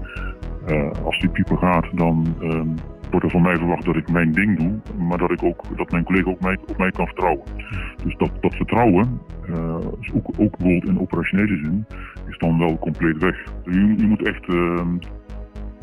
uh, 0.69 0.91
als 1.05 1.19
die 1.19 1.29
pieper 1.29 1.59
gaat, 1.59 1.87
dan 1.95 2.27
uh, 2.41 2.61
wordt 3.11 3.25
er 3.27 3.31
van 3.31 3.43
mij 3.43 3.57
verwacht 3.57 3.85
dat 3.85 3.97
ik 3.97 4.11
mijn 4.11 4.33
ding 4.33 4.59
doe, 4.59 5.05
maar 5.07 5.19
dat, 5.19 5.31
ik 5.31 5.43
ook, 5.43 5.77
dat 5.77 5.91
mijn 5.91 6.05
collega 6.05 6.31
op 6.31 6.41
mij, 6.41 6.59
op 6.67 6.79
mij 6.79 6.91
kan 6.91 7.07
vertrouwen. 7.07 7.45
Dus 8.05 8.17
dat, 8.17 8.31
dat 8.41 8.55
vertrouwen, 8.55 9.21
uh, 9.49 9.77
ook, 10.15 10.29
ook 10.37 10.57
bijvoorbeeld 10.57 10.85
in 10.85 11.01
operationele 11.01 11.57
zin, 11.57 11.87
is 12.29 12.39
dan 12.39 12.59
wel 12.59 12.79
compleet 12.79 13.19
weg. 13.19 13.45
Je, 13.65 13.95
je 13.97 14.07
moet 14.07 14.27
echt 14.27 14.49
ehm, 14.49 14.97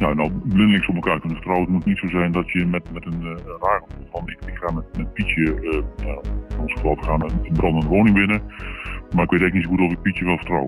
ja, 0.01 0.13
nou, 0.13 0.31
blindelings 0.31 0.87
op 0.87 0.95
elkaar 0.95 1.19
kunnen 1.19 1.37
vertrouwen. 1.37 1.65
Het 1.65 1.75
moet 1.75 1.85
niet 1.85 1.97
zo 1.97 2.07
zijn 2.07 2.31
dat 2.31 2.51
je 2.51 2.65
met, 2.65 2.91
met 2.93 3.05
een 3.05 3.21
uh, 3.21 3.35
raar 3.61 3.81
van 4.11 4.23
ik, 4.25 4.57
ga 4.57 4.71
met, 4.71 5.13
Pietje, 5.13 5.41
uh, 5.41 6.05
nou, 6.05 6.21
in 6.49 6.59
ons 6.59 6.73
geval, 6.73 6.95
we 6.95 7.03
gaan 7.03 7.23
een, 7.23 7.53
brandende 7.53 7.87
woning 7.87 8.15
binnen. 8.15 8.41
Maar 9.13 9.23
ik 9.23 9.31
weet 9.31 9.41
eigenlijk 9.41 9.53
niet 9.53 9.63
zo 9.63 9.69
goed 9.69 9.79
of 9.79 9.91
ik 9.91 10.01
Pietje 10.01 10.25
wel 10.25 10.37
vertrouw. 10.37 10.67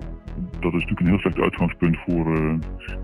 Dat 0.60 0.72
is 0.74 0.80
natuurlijk 0.80 1.00
een 1.00 1.06
heel 1.06 1.18
slecht 1.18 1.40
uitgangspunt 1.40 1.98
voor 2.06 2.38
uh, 2.38 2.54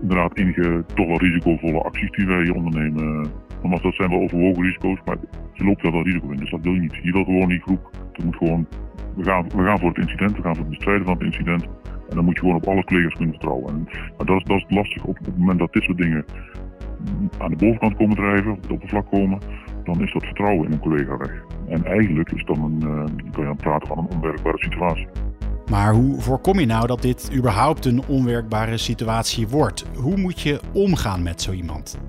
inderdaad 0.01 0.37
enige 0.37 0.83
toch 0.93 1.07
wel 1.07 1.19
risicovolle 1.19 1.83
acties 1.83 2.09
die 2.09 2.25
wij 2.25 2.43
hier 2.43 2.55
ondernemen. 2.55 3.31
Nogmaals, 3.61 3.81
dat 3.81 3.93
zijn 3.93 4.09
wel 4.09 4.21
overwogen 4.21 4.63
risico's, 4.63 4.99
maar 5.05 5.17
je 5.53 5.63
loopt 5.63 5.81
wel 5.81 5.91
wel 5.91 6.03
risico 6.03 6.29
in. 6.29 6.37
Dus 6.37 6.49
dat 6.49 6.61
wil 6.61 6.73
je 6.73 6.79
niet. 6.79 6.95
Je 7.03 7.11
wil 7.11 7.23
gewoon 7.23 7.49
die 7.49 7.61
groep. 7.61 7.89
Dat 8.11 8.35
gewoon, 8.35 8.67
we, 9.15 9.23
gaan, 9.23 9.49
we 9.55 9.63
gaan 9.63 9.79
voor 9.79 9.89
het 9.89 9.97
incident, 9.97 10.35
we 10.35 10.41
gaan 10.41 10.55
voor 10.55 10.65
het 10.65 10.73
bestrijden 10.73 11.05
van 11.05 11.13
het 11.13 11.23
incident. 11.23 11.63
En 12.09 12.15
dan 12.15 12.25
moet 12.25 12.33
je 12.33 12.39
gewoon 12.39 12.55
op 12.55 12.67
alle 12.67 12.83
collega's 12.83 13.13
kunnen 13.13 13.33
vertrouwen. 13.33 13.73
En, 13.73 13.83
maar 14.17 14.25
dat 14.25 14.37
is, 14.37 14.43
dat 14.43 14.57
is 14.57 14.65
lastig 14.75 15.03
op, 15.03 15.17
het 15.17 15.37
moment 15.37 15.59
dat 15.59 15.73
dit 15.73 15.83
soort 15.83 15.97
dingen 15.97 16.25
aan 17.37 17.49
de 17.49 17.55
bovenkant 17.55 17.95
komen 17.95 18.15
drijven, 18.15 18.51
op 18.51 18.61
het 18.61 18.71
oppervlak 18.71 19.11
komen, 19.11 19.39
dan 19.83 20.01
is 20.01 20.13
dat 20.13 20.23
vertrouwen 20.23 20.65
in 20.65 20.71
een 20.71 20.79
collega 20.79 21.17
weg. 21.17 21.43
En 21.67 21.85
eigenlijk 21.85 22.31
is 22.31 22.45
dan 22.45 22.63
een, 22.63 22.79
uh, 22.83 23.03
kan 23.31 23.41
je 23.41 23.43
dan 23.43 23.55
praten 23.55 23.87
van 23.87 23.97
een 23.97 24.15
onwerkbare 24.15 24.57
situatie. 24.57 25.07
Maar 25.69 25.93
hoe 25.93 26.21
voorkom 26.21 26.59
je 26.59 26.65
nou 26.65 26.87
dat 26.87 27.01
dit 27.01 27.31
überhaupt 27.35 27.85
een 27.85 28.05
onwerkbare 28.07 28.77
situatie 28.77 29.47
wordt? 29.47 29.85
Hoe 29.95 30.17
moet 30.17 30.41
je 30.41 30.59
omgaan 30.73 31.23
met 31.23 31.41
zo 31.41 31.51
iemand? 31.51 31.99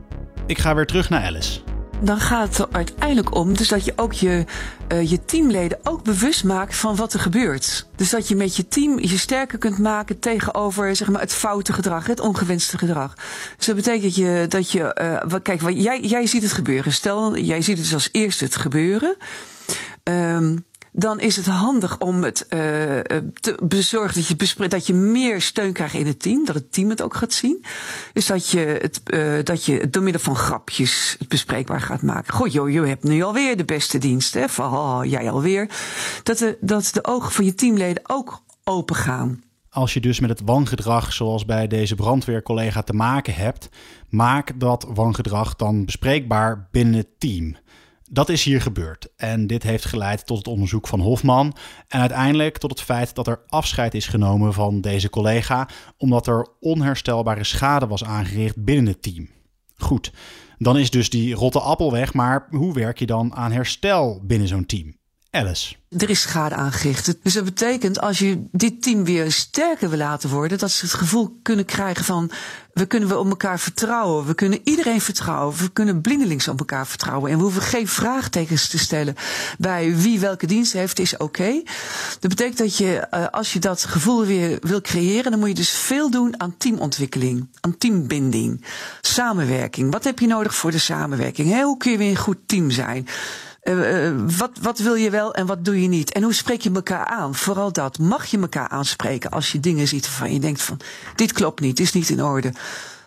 Ik 0.53 0.59
ga 0.59 0.75
weer 0.75 0.87
terug 0.87 1.09
naar 1.09 1.23
Alice 1.23 1.61
dan 2.05 2.21
gaat 2.21 2.49
het 2.49 2.59
er 2.59 2.69
uiteindelijk 2.73 3.35
om 3.35 3.57
dus 3.57 3.69
dat 3.69 3.85
je 3.85 3.93
ook 3.97 4.13
je, 4.13 4.45
uh, 4.93 5.11
je 5.11 5.25
teamleden 5.25 5.79
ook 5.83 6.05
bewust 6.05 6.45
maakt 6.45 6.77
van 6.77 6.97
wat 6.97 7.13
er 7.13 7.21
gebeurt. 7.21 7.87
Dus 7.97 8.11
dat 8.11 8.29
je 8.29 8.37
met 8.37 8.57
je 8.57 8.69
team 8.69 8.99
je 8.99 9.19
sterker 9.19 9.59
kunt 9.59 9.79
maken 9.79 10.19
tegenover 10.19 10.97
zeg 10.97 11.09
maar, 11.09 11.21
het 11.21 11.33
foute 11.33 11.73
gedrag, 11.73 12.07
het 12.07 12.21
ongewenste 12.21 12.79
gedrag. 12.79 13.15
Dus 13.57 13.67
dat 13.67 13.77
betekent 13.77 14.03
dat 14.03 14.15
je, 14.15 14.47
dat 14.49 14.71
je 14.71 15.21
uh, 15.31 15.41
kijk, 15.43 15.61
jij, 15.71 16.01
jij 16.01 16.27
ziet 16.27 16.43
het 16.43 16.53
gebeuren. 16.53 16.93
Stel, 16.93 17.37
jij 17.37 17.63
ziet 17.63 17.77
het 17.77 17.85
dus 17.85 17.95
als 17.95 18.09
eerste 18.13 18.45
het 18.45 18.57
gebeuren. 18.57 19.17
Um, 20.05 20.65
dan 20.93 21.21
is 21.21 21.37
het 21.37 21.47
handig 21.47 21.99
om 21.99 22.23
het 22.23 22.47
uh, 22.49 22.59
te 23.41 23.59
bezorgen 23.63 24.15
dat 24.15 24.49
je, 24.49 24.69
dat 24.69 24.87
je 24.87 24.95
meer 24.95 25.41
steun 25.41 25.73
krijgt 25.73 25.95
in 25.95 26.07
het 26.07 26.21
team. 26.21 26.45
Dat 26.45 26.55
het 26.55 26.73
team 26.73 26.89
het 26.89 27.03
ook 27.03 27.15
gaat 27.15 27.33
zien. 27.33 27.65
Dus 28.13 28.27
dat 28.27 28.51
je 28.51 28.59
het, 28.59 29.01
uh, 29.07 29.45
dat 29.45 29.65
je 29.65 29.91
door 29.91 30.03
middel 30.03 30.23
van 30.23 30.37
grapjes 30.37 31.17
het 31.19 31.29
bespreekbaar 31.29 31.81
gaat 31.81 32.03
maken. 32.03 32.35
Goh, 32.35 32.49
joh, 32.49 32.71
je 32.71 32.81
hebt 32.81 33.05
nu 33.05 33.23
alweer 33.23 33.57
de 33.57 33.65
beste 33.65 33.99
dienst, 33.99 34.35
hè? 34.35 34.49
Van, 34.49 34.73
oh, 34.73 35.01
jij 35.05 35.31
alweer. 35.31 35.69
Dat 36.23 36.39
de, 36.39 36.59
dat 36.61 36.91
de 36.93 37.05
ogen 37.05 37.33
van 37.33 37.45
je 37.45 37.55
teamleden 37.55 38.03
ook 38.07 38.43
open 38.65 38.97
gaan. 38.97 39.43
Als 39.71 39.95
je 39.95 40.01
dus 40.01 40.21
met 40.21 40.31
het 40.31 40.43
wangedrag, 40.45 41.13
zoals 41.13 41.45
bij 41.45 41.67
deze 41.67 41.95
brandweercollega, 41.95 42.83
te 42.83 42.93
maken 42.93 43.35
hebt, 43.35 43.69
maak 44.09 44.61
dat 44.61 44.87
wangedrag 44.95 45.57
dan 45.57 45.85
bespreekbaar 45.85 46.69
binnen 46.71 46.95
het 46.95 47.09
team. 47.19 47.57
Dat 48.15 48.29
is 48.29 48.45
hier 48.45 48.61
gebeurd 48.61 49.09
en 49.17 49.47
dit 49.47 49.63
heeft 49.63 49.85
geleid 49.85 50.27
tot 50.27 50.39
het 50.39 50.47
onderzoek 50.47 50.89
van 50.89 51.01
Hofman 51.01 51.57
en 51.89 52.01
uiteindelijk 52.01 52.59
tot 52.59 52.71
het 52.71 52.81
feit 52.81 53.15
dat 53.15 53.27
er 53.27 53.41
afscheid 53.47 53.95
is 53.95 54.07
genomen 54.07 54.53
van 54.53 54.81
deze 54.81 55.11
collega 55.11 55.69
omdat 55.97 56.27
er 56.27 56.49
onherstelbare 56.61 57.45
schade 57.45 57.87
was 57.87 58.05
aangericht 58.05 58.65
binnen 58.65 58.87
het 58.87 59.03
team. 59.03 59.29
Goed, 59.77 60.13
dan 60.59 60.79
is 60.79 60.91
dus 60.91 61.11
die 61.11 61.35
rotte 61.35 61.61
appel 61.61 61.93
weg, 61.93 62.15
maar 62.15 62.47
hoe 62.51 62.75
werk 62.75 62.99
je 62.99 63.07
dan 63.07 63.35
aan 63.35 63.53
herstel 63.53 64.21
binnen 64.25 64.49
zo'n 64.49 64.67
team? 64.67 64.97
Alice. 65.35 65.75
Er 65.99 66.11
is 66.11 66.21
schade 66.21 66.55
aangericht. 66.55 67.15
Dus 67.23 67.33
dat 67.33 67.45
betekent 67.45 68.01
als 68.01 68.19
je 68.19 68.45
dit 68.51 68.83
team 68.83 69.05
weer 69.05 69.33
sterker 69.33 69.89
wil 69.89 69.99
laten 69.99 70.31
worden, 70.31 70.59
dat 70.59 70.71
ze 70.71 70.85
het 70.85 70.95
gevoel 70.95 71.39
kunnen 71.43 71.65
krijgen 71.65 72.05
van 72.05 72.31
we 72.73 72.87
kunnen 72.87 73.09
we 73.09 73.19
op 73.19 73.29
elkaar 73.29 73.61
vertrouwen. 73.61 74.27
We 74.27 74.35
kunnen 74.35 74.61
iedereen 74.65 75.01
vertrouwen. 75.01 75.57
We 75.57 75.69
kunnen 75.69 76.01
blindelings 76.01 76.49
op 76.49 76.59
elkaar 76.59 76.87
vertrouwen. 76.87 77.31
En 77.31 77.37
we 77.37 77.43
hoeven 77.43 77.63
geen 77.63 77.89
vraagtekens 77.89 78.69
te 78.69 78.79
stellen 78.79 79.15
bij 79.59 79.97
wie 79.97 80.21
welke 80.21 80.47
dienst 80.47 80.73
heeft, 80.73 80.99
is 80.99 81.17
oké. 81.17 81.63
Dat 82.21 82.31
betekent 82.31 82.59
dat 82.59 82.77
je, 82.77 82.97
eh, 82.97 83.27
als 83.31 83.53
je 83.53 83.59
dat 83.59 83.85
gevoel 83.85 84.25
weer 84.25 84.59
wil 84.61 84.81
creëren, 84.81 85.31
dan 85.31 85.41
moet 85.41 85.49
je 85.49 85.55
dus 85.55 85.71
veel 85.71 86.11
doen 86.11 86.41
aan 86.41 86.57
teamontwikkeling, 86.57 87.49
aan 87.61 87.77
teambinding, 87.77 88.65
samenwerking. 89.01 89.93
Wat 89.93 90.05
heb 90.05 90.19
je 90.19 90.27
nodig 90.27 90.55
voor 90.55 90.71
de 90.71 90.79
samenwerking? 90.79 91.63
Hoe 91.63 91.77
kun 91.77 91.91
je 91.91 91.99
weer 91.99 92.11
een 92.11 92.17
goed 92.17 92.39
team 92.47 92.71
zijn? 92.71 93.09
Uh, 93.63 94.11
wat, 94.39 94.59
wat 94.63 94.79
wil 94.79 94.95
je 94.95 95.11
wel 95.11 95.35
en 95.35 95.47
wat 95.47 95.65
doe 95.65 95.83
je 95.83 95.89
niet? 95.89 96.13
En 96.13 96.23
hoe 96.23 96.33
spreek 96.33 96.61
je 96.61 96.73
elkaar 96.73 97.07
aan? 97.07 97.35
Vooral 97.35 97.73
dat. 97.73 97.99
Mag 97.99 98.27
je 98.27 98.39
elkaar 98.39 98.69
aanspreken 98.69 99.31
als 99.31 99.53
je 99.53 99.61
dingen 99.61 99.89
ziet 99.89 100.07
waarvan 100.07 100.33
je 100.33 100.41
denkt 100.41 100.63
van 100.63 100.81
dit 101.15 101.33
klopt 101.33 101.61
niet, 101.61 101.81
is 101.81 101.93
niet 101.93 102.09
in 102.09 102.23
orde. 102.23 102.53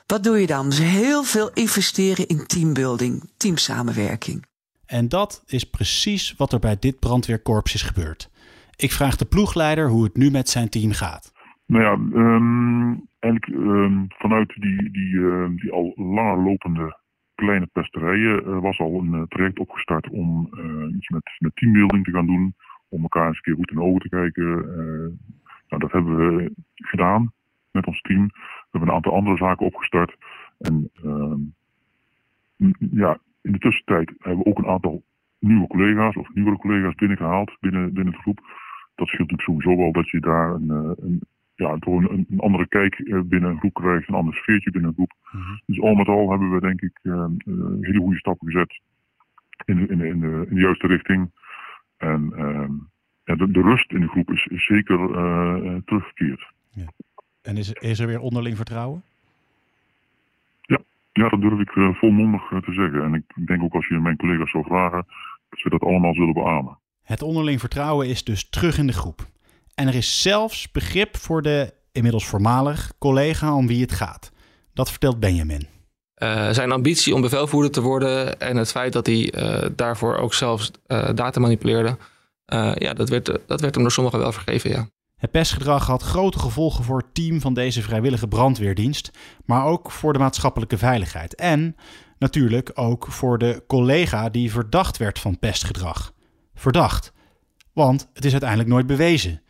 Wat 0.06 0.24
doe 0.24 0.40
je 0.40 0.48
dan? 0.48 0.70
Dus 0.70 0.80
heel 0.80 1.24
veel 1.24 1.52
investeren 1.54 2.28
in 2.28 2.46
teambuilding, 2.46 3.32
teamsamenwerking. 3.38 4.46
En 4.86 5.10
dat 5.10 5.44
is 5.46 5.64
precies 5.64 6.34
wat 6.38 6.54
er 6.54 6.60
bij 6.60 6.78
dit 6.80 7.00
brandweerkorps 7.00 7.74
is 7.74 7.82
gebeurd. 7.82 8.30
Ik 8.76 8.92
vraag 8.92 9.16
de 9.16 9.26
ploegleider 9.26 9.90
hoe 9.90 10.04
het 10.04 10.18
nu 10.18 10.32
met 10.32 10.50
zijn 10.50 10.70
team 10.70 10.92
gaat. 10.92 11.32
Nou 11.66 11.84
ja, 11.84 12.20
um, 12.20 13.08
eigenlijk 13.20 13.60
um, 13.62 14.06
vanuit 14.10 14.54
die, 14.60 14.92
die, 14.92 15.14
uh, 15.14 15.48
die 15.56 15.72
al 15.72 15.94
langer 15.96 16.44
lopende 16.44 16.98
kleine 17.36 17.66
pesterijen 17.66 18.48
uh, 18.48 18.60
was 18.60 18.80
al 18.80 19.00
een 19.00 19.14
uh, 19.14 19.22
traject 19.24 19.60
opgestart 19.60 20.10
om 20.10 20.50
uh, 20.54 20.96
iets 20.96 21.10
met, 21.10 21.36
met 21.40 21.56
teambuilding 21.56 22.04
te 22.04 22.12
gaan 22.12 22.26
doen. 22.26 22.56
Om 22.90 23.02
elkaar 23.02 23.28
eens 23.28 23.36
een 23.36 23.42
keer 23.42 23.56
goed 23.56 23.70
in 23.70 23.78
de 23.78 23.84
ogen 23.84 24.02
te 24.02 24.10
kijken. 24.10 24.46
nou, 25.68 25.82
dat 25.82 25.92
hebben 25.92 26.16
we 26.16 26.52
gedaan 26.76 27.32
met 27.72 27.86
ons 27.86 28.02
team. 28.02 28.26
We 28.26 28.68
hebben 28.72 28.90
een 28.90 28.96
aantal 28.96 29.14
andere 29.14 29.38
zaken 29.38 29.66
opgestart. 29.66 30.16
En 30.58 30.90
ehm, 31.04 31.40
ja, 32.92 33.18
in 33.42 33.52
de 33.52 33.60
tussentijd 33.60 34.14
hebben 34.20 34.44
we 34.44 34.50
ook 34.50 34.58
een 34.58 34.68
aantal 34.68 35.04
nieuwe 35.40 35.68
collega's 35.68 36.16
of 36.16 36.34
nieuwere 36.34 36.58
collega's 36.58 36.96
binnengehaald 36.96 37.58
binnen, 37.60 37.94
binnen 37.94 38.14
de 38.14 38.20
groep. 38.20 38.40
Dat 38.96 39.08
scheelt 39.08 39.32
natuurlijk 39.32 39.62
sowieso 39.62 39.82
wel 39.82 39.92
dat 39.92 40.10
je 40.10 40.20
daar 40.20 40.54
een, 40.54 40.70
een 40.70 41.22
ja, 41.56 41.78
een, 41.80 42.26
een, 42.30 42.40
andere 42.40 42.68
kijk 42.68 43.00
eh, 43.00 43.20
binnen 43.22 43.50
een 43.50 43.60
groep 43.60 43.74
krijgt, 43.74 44.08
een 44.08 44.16
ander 44.16 44.34
sfeertje 44.34 44.72
binnen 44.72 44.90
een 44.90 44.96
groep. 44.96 45.14
Mhm. 45.36 45.56
Dus 45.66 45.82
al 45.82 45.94
met 45.94 46.08
al 46.08 46.30
hebben 46.30 46.52
we 46.52 46.60
denk 46.60 46.82
ik 46.82 47.00
uh, 47.04 47.26
hele 47.82 48.00
goede 48.00 48.18
stappen 48.18 48.52
gezet 48.52 48.80
in 49.66 49.76
de, 49.76 49.88
in 49.88 50.02
in 50.02 50.20
de, 50.20 50.46
in 50.50 50.56
de 50.56 50.62
juiste 50.62 50.88
richting. 50.88 51.32
En 51.98 52.34
ja, 53.24 53.36
de, 53.36 53.52
de, 53.52 53.62
rust 53.62 53.92
in 53.92 54.02
de 54.02 54.08
groep 54.08 54.32
is, 54.32 54.46
is 54.46 54.66
zeker 54.66 54.98
teruggekeerd. 55.86 56.52
Ja. 56.70 56.86
En 57.42 57.58
is, 57.58 57.72
is 57.72 58.00
er 58.00 58.08
weer 58.08 58.20
onderling 58.20 58.56
vertrouwen? 58.56 59.04
Ja, 60.62 60.80
ja 61.12 61.30
dat 61.30 61.42
durf 61.42 61.60
ik 61.60 61.96
volmondig 61.96 62.48
te 62.48 62.74
zeggen. 62.74 63.04
En 63.04 63.14
ik 63.14 63.48
denk 63.48 63.64
ook 63.64 63.74
als 63.74 63.88
je 63.88 64.00
mijn 64.00 64.18
collega's 64.18 64.52
zou 64.52 64.64
vragen, 64.64 65.06
dat 65.50 65.60
ze 65.60 65.70
dat 65.70 65.82
allemaal 65.82 66.14
zullen 66.14 66.34
beamen. 66.34 66.78
Het 67.04 67.22
onderling 67.22 67.60
vertrouwen 67.60 68.08
is 68.08 68.24
dus 68.24 68.50
terug 68.50 68.78
in 68.78 68.88
de 68.88 68.94
groep. 68.94 69.28
En 69.76 69.88
er 69.88 69.96
is 69.96 70.22
zelfs 70.22 70.72
begrip 70.72 71.18
voor 71.18 71.42
de 71.42 71.74
inmiddels 71.92 72.28
voormalig 72.28 72.92
collega 73.00 73.56
om 73.56 73.68
wie 73.68 73.82
het 73.82 73.92
gaat. 73.92 74.32
Dat 74.76 74.90
vertelt 74.90 75.20
Benjamin. 75.20 75.68
Uh, 76.18 76.50
zijn 76.50 76.72
ambitie 76.72 77.16
om 77.16 77.22
bevelvoerder 77.22 77.72
te 77.72 77.82
worden 77.82 78.40
en 78.40 78.58
het 78.58 78.72
feit 78.72 78.94
dat 78.94 79.06
hij 79.06 79.34
uh, 79.34 79.70
daarvoor 79.76 80.18
ook 80.18 80.34
zelfs 80.34 80.72
uh, 80.88 81.10
data 81.14 81.40
manipuleerde, 81.40 81.98
ja, 82.76 82.94
dat 82.94 83.10
werd, 83.10 83.26
dat 83.26 83.62
werd 83.62 83.74
hem 83.74 83.84
door 83.84 83.92
sommigen 83.92 84.20
wel 84.20 84.32
vergeven, 84.32 84.70
ja. 84.70 84.88
Het 85.16 85.32
pestgedrag 85.32 85.86
had 85.86 86.04
grote 86.04 86.40
gevolgen 86.40 86.84
voor 86.84 86.98
het 86.98 87.14
team 87.14 87.42
van 87.42 87.54
deze 87.54 87.82
vrijwillige 87.82 88.28
brandweerdienst, 88.28 89.12
maar 89.46 89.66
ook 89.66 89.92
voor 89.92 90.14
de 90.14 90.20
maatschappelijke 90.20 90.78
veiligheid. 90.78 91.36
En 91.36 91.76
natuurlijk 92.18 92.72
ook 92.74 93.06
voor 93.10 93.38
de 93.38 93.64
collega 93.68 94.30
die 94.30 94.52
verdacht 94.52 94.98
werd 94.98 95.20
van 95.20 95.40
pestgedrag. 95.40 96.14
Verdacht, 96.54 97.14
want 97.74 98.10
het 98.14 98.26
is 98.26 98.32
uiteindelijk 98.32 98.70
nooit 98.70 98.88
bewezen. 98.88 99.42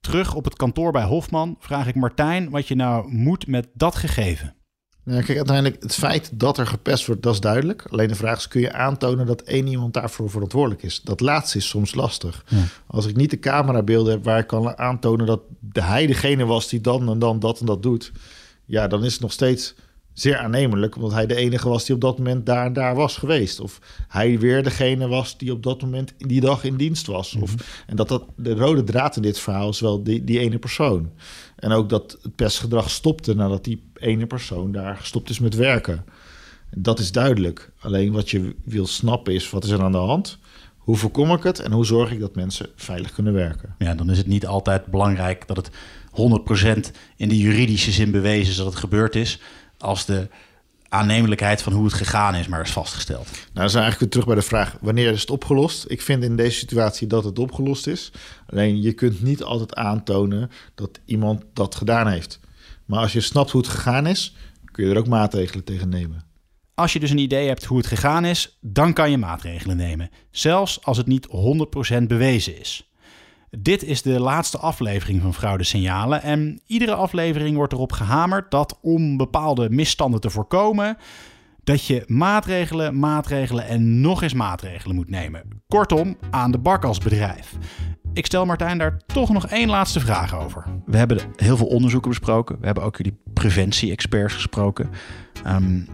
Terug 0.00 0.34
op 0.34 0.44
het 0.44 0.56
kantoor 0.56 0.92
bij 0.92 1.04
Hofman 1.04 1.56
vraag 1.58 1.86
ik 1.86 1.94
Martijn 1.94 2.50
wat 2.50 2.68
je 2.68 2.74
nou 2.74 3.12
moet 3.12 3.46
met 3.46 3.68
dat 3.74 3.94
gegeven. 3.94 4.54
Nou, 5.04 5.22
kijk, 5.22 5.36
uiteindelijk 5.36 5.82
het 5.82 5.94
feit 5.94 6.30
dat 6.34 6.58
er 6.58 6.66
gepest 6.66 7.06
wordt, 7.06 7.22
dat 7.22 7.34
is 7.34 7.40
duidelijk. 7.40 7.86
Alleen 7.90 8.08
de 8.08 8.14
vraag 8.14 8.38
is, 8.38 8.48
kun 8.48 8.60
je 8.60 8.72
aantonen 8.72 9.26
dat 9.26 9.42
één 9.42 9.66
iemand 9.66 9.94
daarvoor 9.94 10.30
verantwoordelijk 10.30 10.82
is? 10.82 11.00
Dat 11.04 11.20
laatste 11.20 11.58
is 11.58 11.68
soms 11.68 11.94
lastig. 11.94 12.44
Als 12.86 13.06
ik 13.06 13.16
niet 13.16 13.30
de 13.30 13.38
camerabeelden 13.38 14.12
heb 14.12 14.24
waar 14.24 14.38
ik 14.38 14.46
kan 14.46 14.78
aantonen 14.78 15.26
dat 15.26 15.40
hij 15.72 16.06
degene 16.06 16.44
was 16.44 16.68
die 16.68 16.80
dan 16.80 17.08
en 17.08 17.18
dan 17.18 17.38
dat 17.38 17.60
en 17.60 17.66
dat 17.66 17.82
doet... 17.82 18.12
ja, 18.64 18.86
dan 18.86 19.04
is 19.04 19.12
het 19.12 19.22
nog 19.22 19.32
steeds 19.32 19.74
zeer 20.12 20.38
aannemelijk, 20.38 20.96
omdat 20.96 21.12
hij 21.12 21.26
de 21.26 21.34
enige 21.34 21.68
was 21.68 21.84
die 21.84 21.94
op 21.94 22.00
dat 22.00 22.18
moment 22.18 22.46
daar 22.46 22.66
en 22.66 22.72
daar 22.72 22.94
was 22.94 23.16
geweest. 23.16 23.60
Of 23.60 23.80
hij 24.08 24.38
weer 24.38 24.62
degene 24.62 25.08
was 25.08 25.38
die 25.38 25.52
op 25.52 25.62
dat 25.62 25.82
moment 25.82 26.14
die 26.18 26.40
dag 26.40 26.64
in 26.64 26.76
dienst 26.76 27.06
was. 27.06 27.34
of, 27.34 27.54
mhm. 27.54 27.62
en 27.86 27.96
dat, 27.96 28.08
dat 28.08 28.24
de 28.36 28.54
rode 28.54 28.84
draad 28.84 29.16
in 29.16 29.22
dit 29.22 29.38
verhaal 29.38 29.68
is 29.68 29.80
wel 29.80 30.02
die, 30.02 30.24
die 30.24 30.38
ene 30.38 30.58
persoon. 30.58 31.10
En 31.56 31.72
ook 31.72 31.88
dat 31.88 32.18
het 32.22 32.36
pestgedrag 32.36 32.90
stopte 32.90 33.34
nadat 33.34 33.64
die 33.64 33.82
ene 33.94 34.26
persoon 34.26 34.72
daar 34.72 34.96
gestopt 34.96 35.30
is 35.30 35.38
met 35.38 35.54
werken. 35.54 36.04
Dat 36.76 36.98
is 36.98 37.12
duidelijk. 37.12 37.70
Alleen 37.78 38.12
wat 38.12 38.30
je 38.30 38.54
wil 38.64 38.86
snappen 38.86 39.34
is, 39.34 39.50
wat 39.50 39.64
is 39.64 39.70
er 39.70 39.82
aan 39.82 39.92
de 39.92 39.98
hand? 39.98 40.38
Hoe 40.76 40.96
voorkom 40.96 41.32
ik 41.32 41.42
het 41.42 41.58
en 41.58 41.72
hoe 41.72 41.86
zorg 41.86 42.12
ik 42.12 42.20
dat 42.20 42.34
mensen 42.34 42.68
veilig 42.76 43.12
kunnen 43.12 43.32
werken? 43.32 43.74
Ja, 43.78 43.94
dan 43.94 44.10
is 44.10 44.18
het 44.18 44.26
niet 44.26 44.46
altijd 44.46 44.86
belangrijk 44.86 45.46
dat 45.46 45.56
het 45.56 45.70
100% 46.10 46.90
in 47.16 47.28
de 47.28 47.38
juridische 47.38 47.90
zin 47.90 48.10
bewezen 48.10 48.50
is 48.50 48.56
dat 48.56 48.66
het 48.66 48.76
gebeurd 48.76 49.14
is 49.16 49.40
als 49.80 50.04
de 50.04 50.28
aannemelijkheid 50.88 51.62
van 51.62 51.72
hoe 51.72 51.84
het 51.84 51.94
gegaan 51.94 52.34
is, 52.34 52.48
maar 52.48 52.60
is 52.60 52.70
vastgesteld. 52.70 53.30
Nou, 53.30 53.40
dan 53.52 53.70
zijn 53.70 53.82
eigenlijk 53.82 54.00
weer 54.00 54.08
terug 54.08 54.26
bij 54.26 54.34
de 54.34 54.48
vraag: 54.48 54.76
wanneer 54.80 55.12
is 55.12 55.20
het 55.20 55.30
opgelost? 55.30 55.84
Ik 55.88 56.02
vind 56.02 56.22
in 56.22 56.36
deze 56.36 56.58
situatie 56.58 57.06
dat 57.06 57.24
het 57.24 57.38
opgelost 57.38 57.86
is. 57.86 58.12
Alleen 58.46 58.82
je 58.82 58.92
kunt 58.92 59.22
niet 59.22 59.42
altijd 59.42 59.74
aantonen 59.74 60.50
dat 60.74 61.00
iemand 61.04 61.44
dat 61.52 61.74
gedaan 61.74 62.08
heeft. 62.08 62.40
Maar 62.84 63.00
als 63.00 63.12
je 63.12 63.20
snapt 63.20 63.50
hoe 63.50 63.60
het 63.60 63.70
gegaan 63.70 64.06
is, 64.06 64.34
kun 64.72 64.84
je 64.84 64.90
er 64.90 64.98
ook 64.98 65.06
maatregelen 65.06 65.64
tegen 65.64 65.88
nemen. 65.88 66.24
Als 66.74 66.92
je 66.92 67.00
dus 67.00 67.10
een 67.10 67.18
idee 67.18 67.48
hebt 67.48 67.64
hoe 67.64 67.78
het 67.78 67.86
gegaan 67.86 68.24
is, 68.24 68.58
dan 68.60 68.92
kan 68.92 69.10
je 69.10 69.18
maatregelen 69.18 69.76
nemen, 69.76 70.10
zelfs 70.30 70.84
als 70.84 70.96
het 70.96 71.06
niet 71.06 71.28
100% 72.00 72.02
bewezen 72.06 72.60
is. 72.60 72.89
Dit 73.58 73.84
is 73.84 74.02
de 74.02 74.20
laatste 74.20 74.58
aflevering 74.58 75.22
van 75.22 75.34
Fraude 75.34 75.64
Signalen. 75.64 76.22
En 76.22 76.60
iedere 76.66 76.94
aflevering 76.94 77.56
wordt 77.56 77.72
erop 77.72 77.92
gehamerd 77.92 78.50
dat 78.50 78.78
om 78.82 79.16
bepaalde 79.16 79.70
misstanden 79.70 80.20
te 80.20 80.30
voorkomen, 80.30 80.96
dat 81.64 81.84
je 81.84 82.04
maatregelen, 82.06 82.98
maatregelen 82.98 83.66
en 83.66 84.00
nog 84.00 84.22
eens 84.22 84.34
maatregelen 84.34 84.96
moet 84.96 85.10
nemen. 85.10 85.42
Kortom, 85.68 86.16
aan 86.30 86.50
de 86.50 86.58
bak 86.58 86.84
als 86.84 86.98
bedrijf. 86.98 87.56
Ik 88.12 88.26
stel 88.26 88.46
Martijn 88.46 88.78
daar 88.78 89.00
toch 89.06 89.30
nog 89.30 89.46
één 89.46 89.68
laatste 89.68 90.00
vraag 90.00 90.36
over. 90.36 90.64
We 90.86 90.96
hebben 90.96 91.18
heel 91.36 91.56
veel 91.56 91.66
onderzoeken 91.66 92.10
besproken. 92.10 92.58
We 92.60 92.66
hebben 92.66 92.84
ook 92.84 92.96
jullie 92.96 93.20
preventie-experts 93.32 94.34
gesproken. 94.34 94.90
Um, 95.46 95.86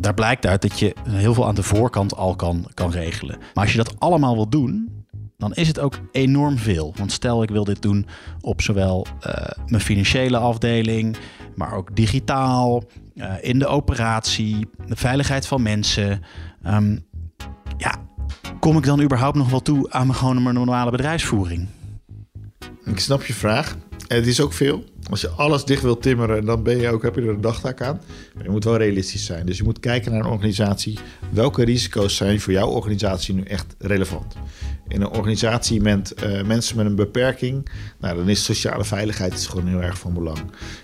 daar 0.00 0.14
blijkt 0.14 0.46
uit 0.46 0.62
dat 0.62 0.78
je 0.78 0.94
heel 1.08 1.34
veel 1.34 1.46
aan 1.46 1.54
de 1.54 1.62
voorkant 1.62 2.16
al 2.16 2.36
kan, 2.36 2.66
kan 2.74 2.90
regelen. 2.90 3.38
Maar 3.38 3.64
als 3.64 3.72
je 3.72 3.78
dat 3.78 4.00
allemaal 4.00 4.34
wil 4.34 4.48
doen, 4.48 5.04
dan 5.36 5.54
is 5.54 5.68
het 5.68 5.78
ook 5.78 5.98
enorm 6.12 6.58
veel. 6.58 6.94
Want 6.96 7.12
stel 7.12 7.42
ik 7.42 7.50
wil 7.50 7.64
dit 7.64 7.82
doen 7.82 8.06
op 8.40 8.62
zowel 8.62 9.06
uh, 9.26 9.32
mijn 9.66 9.82
financiële 9.82 10.38
afdeling, 10.38 11.16
maar 11.54 11.74
ook 11.74 11.96
digitaal, 11.96 12.84
uh, 13.14 13.34
in 13.40 13.58
de 13.58 13.66
operatie, 13.66 14.68
de 14.86 14.96
veiligheid 14.96 15.46
van 15.46 15.62
mensen. 15.62 16.22
Um, 16.66 17.06
ja, 17.76 17.94
kom 18.60 18.76
ik 18.76 18.84
dan 18.84 19.02
überhaupt 19.02 19.36
nog 19.36 19.50
wel 19.50 19.62
toe 19.62 19.90
aan 19.90 20.06
mijn 20.06 20.18
gewone 20.18 20.52
normale 20.52 20.90
bedrijfsvoering? 20.90 21.68
Ik 22.84 22.98
snap 22.98 23.24
je 23.24 23.34
vraag. 23.34 23.76
Het 24.06 24.26
is 24.26 24.40
ook 24.40 24.52
veel. 24.52 24.84
Als 25.10 25.20
je 25.20 25.28
alles 25.28 25.64
dicht 25.64 25.82
wilt 25.82 26.02
timmeren, 26.02 26.44
dan 26.44 26.62
ben 26.62 26.78
je 26.78 26.88
ook, 26.88 27.02
heb 27.02 27.14
je 27.14 27.20
er 27.20 27.28
een 27.28 27.40
dagtaak 27.40 27.82
aan. 27.82 28.00
Maar 28.34 28.44
je 28.44 28.50
moet 28.50 28.64
wel 28.64 28.76
realistisch 28.76 29.24
zijn. 29.24 29.46
Dus 29.46 29.56
je 29.56 29.64
moet 29.64 29.80
kijken 29.80 30.12
naar 30.12 30.20
een 30.20 30.30
organisatie. 30.30 30.98
Welke 31.30 31.64
risico's 31.64 32.16
zijn 32.16 32.40
voor 32.40 32.52
jouw 32.52 32.68
organisatie 32.68 33.34
nu 33.34 33.42
echt 33.42 33.74
relevant? 33.78 34.34
In 34.88 35.00
een 35.00 35.08
organisatie 35.10 35.80
met 35.80 36.14
uh, 36.24 36.42
mensen 36.42 36.76
met 36.76 36.86
een 36.86 36.94
beperking, 36.94 37.68
nou, 37.98 38.16
dan 38.16 38.28
is 38.28 38.44
sociale 38.44 38.84
veiligheid 38.84 39.32
is 39.32 39.46
gewoon 39.46 39.66
heel 39.66 39.82
erg 39.82 39.98
van 39.98 40.14
belang. 40.14 40.38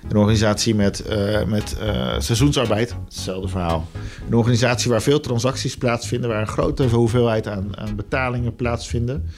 Een 0.09 0.17
organisatie 0.17 0.75
met, 0.75 1.05
uh, 1.11 1.45
met 1.45 1.77
uh, 1.83 2.15
seizoensarbeid, 2.19 2.97
hetzelfde 3.05 3.49
verhaal. 3.49 3.89
Een 4.27 4.35
organisatie 4.35 4.91
waar 4.91 5.03
veel 5.03 5.21
transacties 5.21 5.77
plaatsvinden, 5.77 6.31
waar 6.31 6.41
een 6.41 6.47
grote 6.47 6.83
hoeveelheid 6.83 7.49
aan, 7.49 7.79
aan 7.79 7.97
betalingen 7.97 8.57
plaatsvinden, 8.57 9.29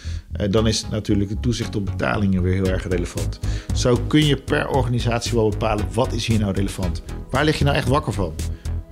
dan 0.51 0.67
is 0.67 0.89
natuurlijk 0.91 1.31
het 1.31 1.43
toezicht 1.43 1.77
op 1.77 1.85
betalingen 1.85 2.43
weer 2.43 2.55
heel 2.55 2.69
erg 2.69 2.89
relevant. 2.89 3.39
Zo 3.75 3.99
kun 4.07 4.27
je 4.27 4.37
per 4.37 4.69
organisatie 4.69 5.33
wel 5.35 5.49
bepalen 5.49 5.85
wat 5.93 6.13
is 6.13 6.27
hier 6.27 6.39
nou 6.39 6.53
relevant. 6.53 7.03
Waar 7.31 7.45
lig 7.45 7.59
je 7.59 7.65
nou 7.65 7.77
echt 7.77 7.89
wakker 7.89 8.13
van? 8.13 8.35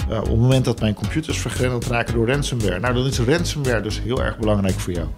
Op 0.08 0.26
het 0.26 0.38
moment 0.38 0.64
dat 0.64 0.80
mijn 0.80 0.94
computers 0.94 1.38
vergrendeld 1.38 1.86
raken 1.86 2.14
door 2.14 2.28
ransomware, 2.28 2.80
nou 2.80 2.94
dan 2.94 3.06
is 3.06 3.18
ransomware 3.18 3.80
dus 3.80 4.00
heel 4.00 4.22
erg 4.22 4.38
belangrijk 4.38 4.80
voor 4.80 4.92
jou. 4.92 5.08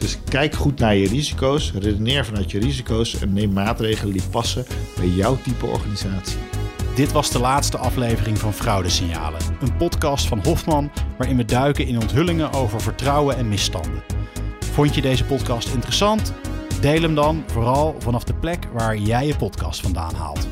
Dus 0.00 0.18
kijk 0.28 0.54
goed 0.54 0.78
naar 0.78 0.96
je 0.96 1.08
risico's, 1.08 1.72
redeneer 1.72 2.24
vanuit 2.24 2.50
je 2.50 2.58
risico's 2.58 3.18
en 3.18 3.32
neem 3.32 3.52
maatregelen 3.52 4.12
die 4.12 4.28
passen 4.30 4.64
bij 4.96 5.08
jouw 5.08 5.36
type 5.36 5.66
organisatie. 5.66 6.38
Dit 6.94 7.12
was 7.12 7.30
de 7.30 7.38
laatste 7.38 7.78
aflevering 7.78 8.38
van 8.38 8.52
Fraudesignalen, 8.52 9.40
een 9.60 9.76
podcast 9.76 10.28
van 10.28 10.40
Hofman 10.44 10.90
waarin 11.18 11.36
we 11.36 11.44
duiken 11.44 11.86
in 11.86 12.00
onthullingen 12.00 12.52
over 12.52 12.80
vertrouwen 12.80 13.36
en 13.36 13.48
misstanden. 13.48 14.02
Vond 14.72 14.94
je 14.94 15.00
deze 15.00 15.24
podcast 15.24 15.74
interessant? 15.74 16.32
Deel 16.80 17.02
hem 17.02 17.14
dan 17.14 17.44
vooral 17.46 17.96
vanaf 17.98 18.24
de 18.24 18.34
plek 18.34 18.66
waar 18.72 18.96
jij 18.96 19.26
je 19.26 19.36
podcast 19.36 19.80
vandaan 19.80 20.14
haalt. 20.14 20.48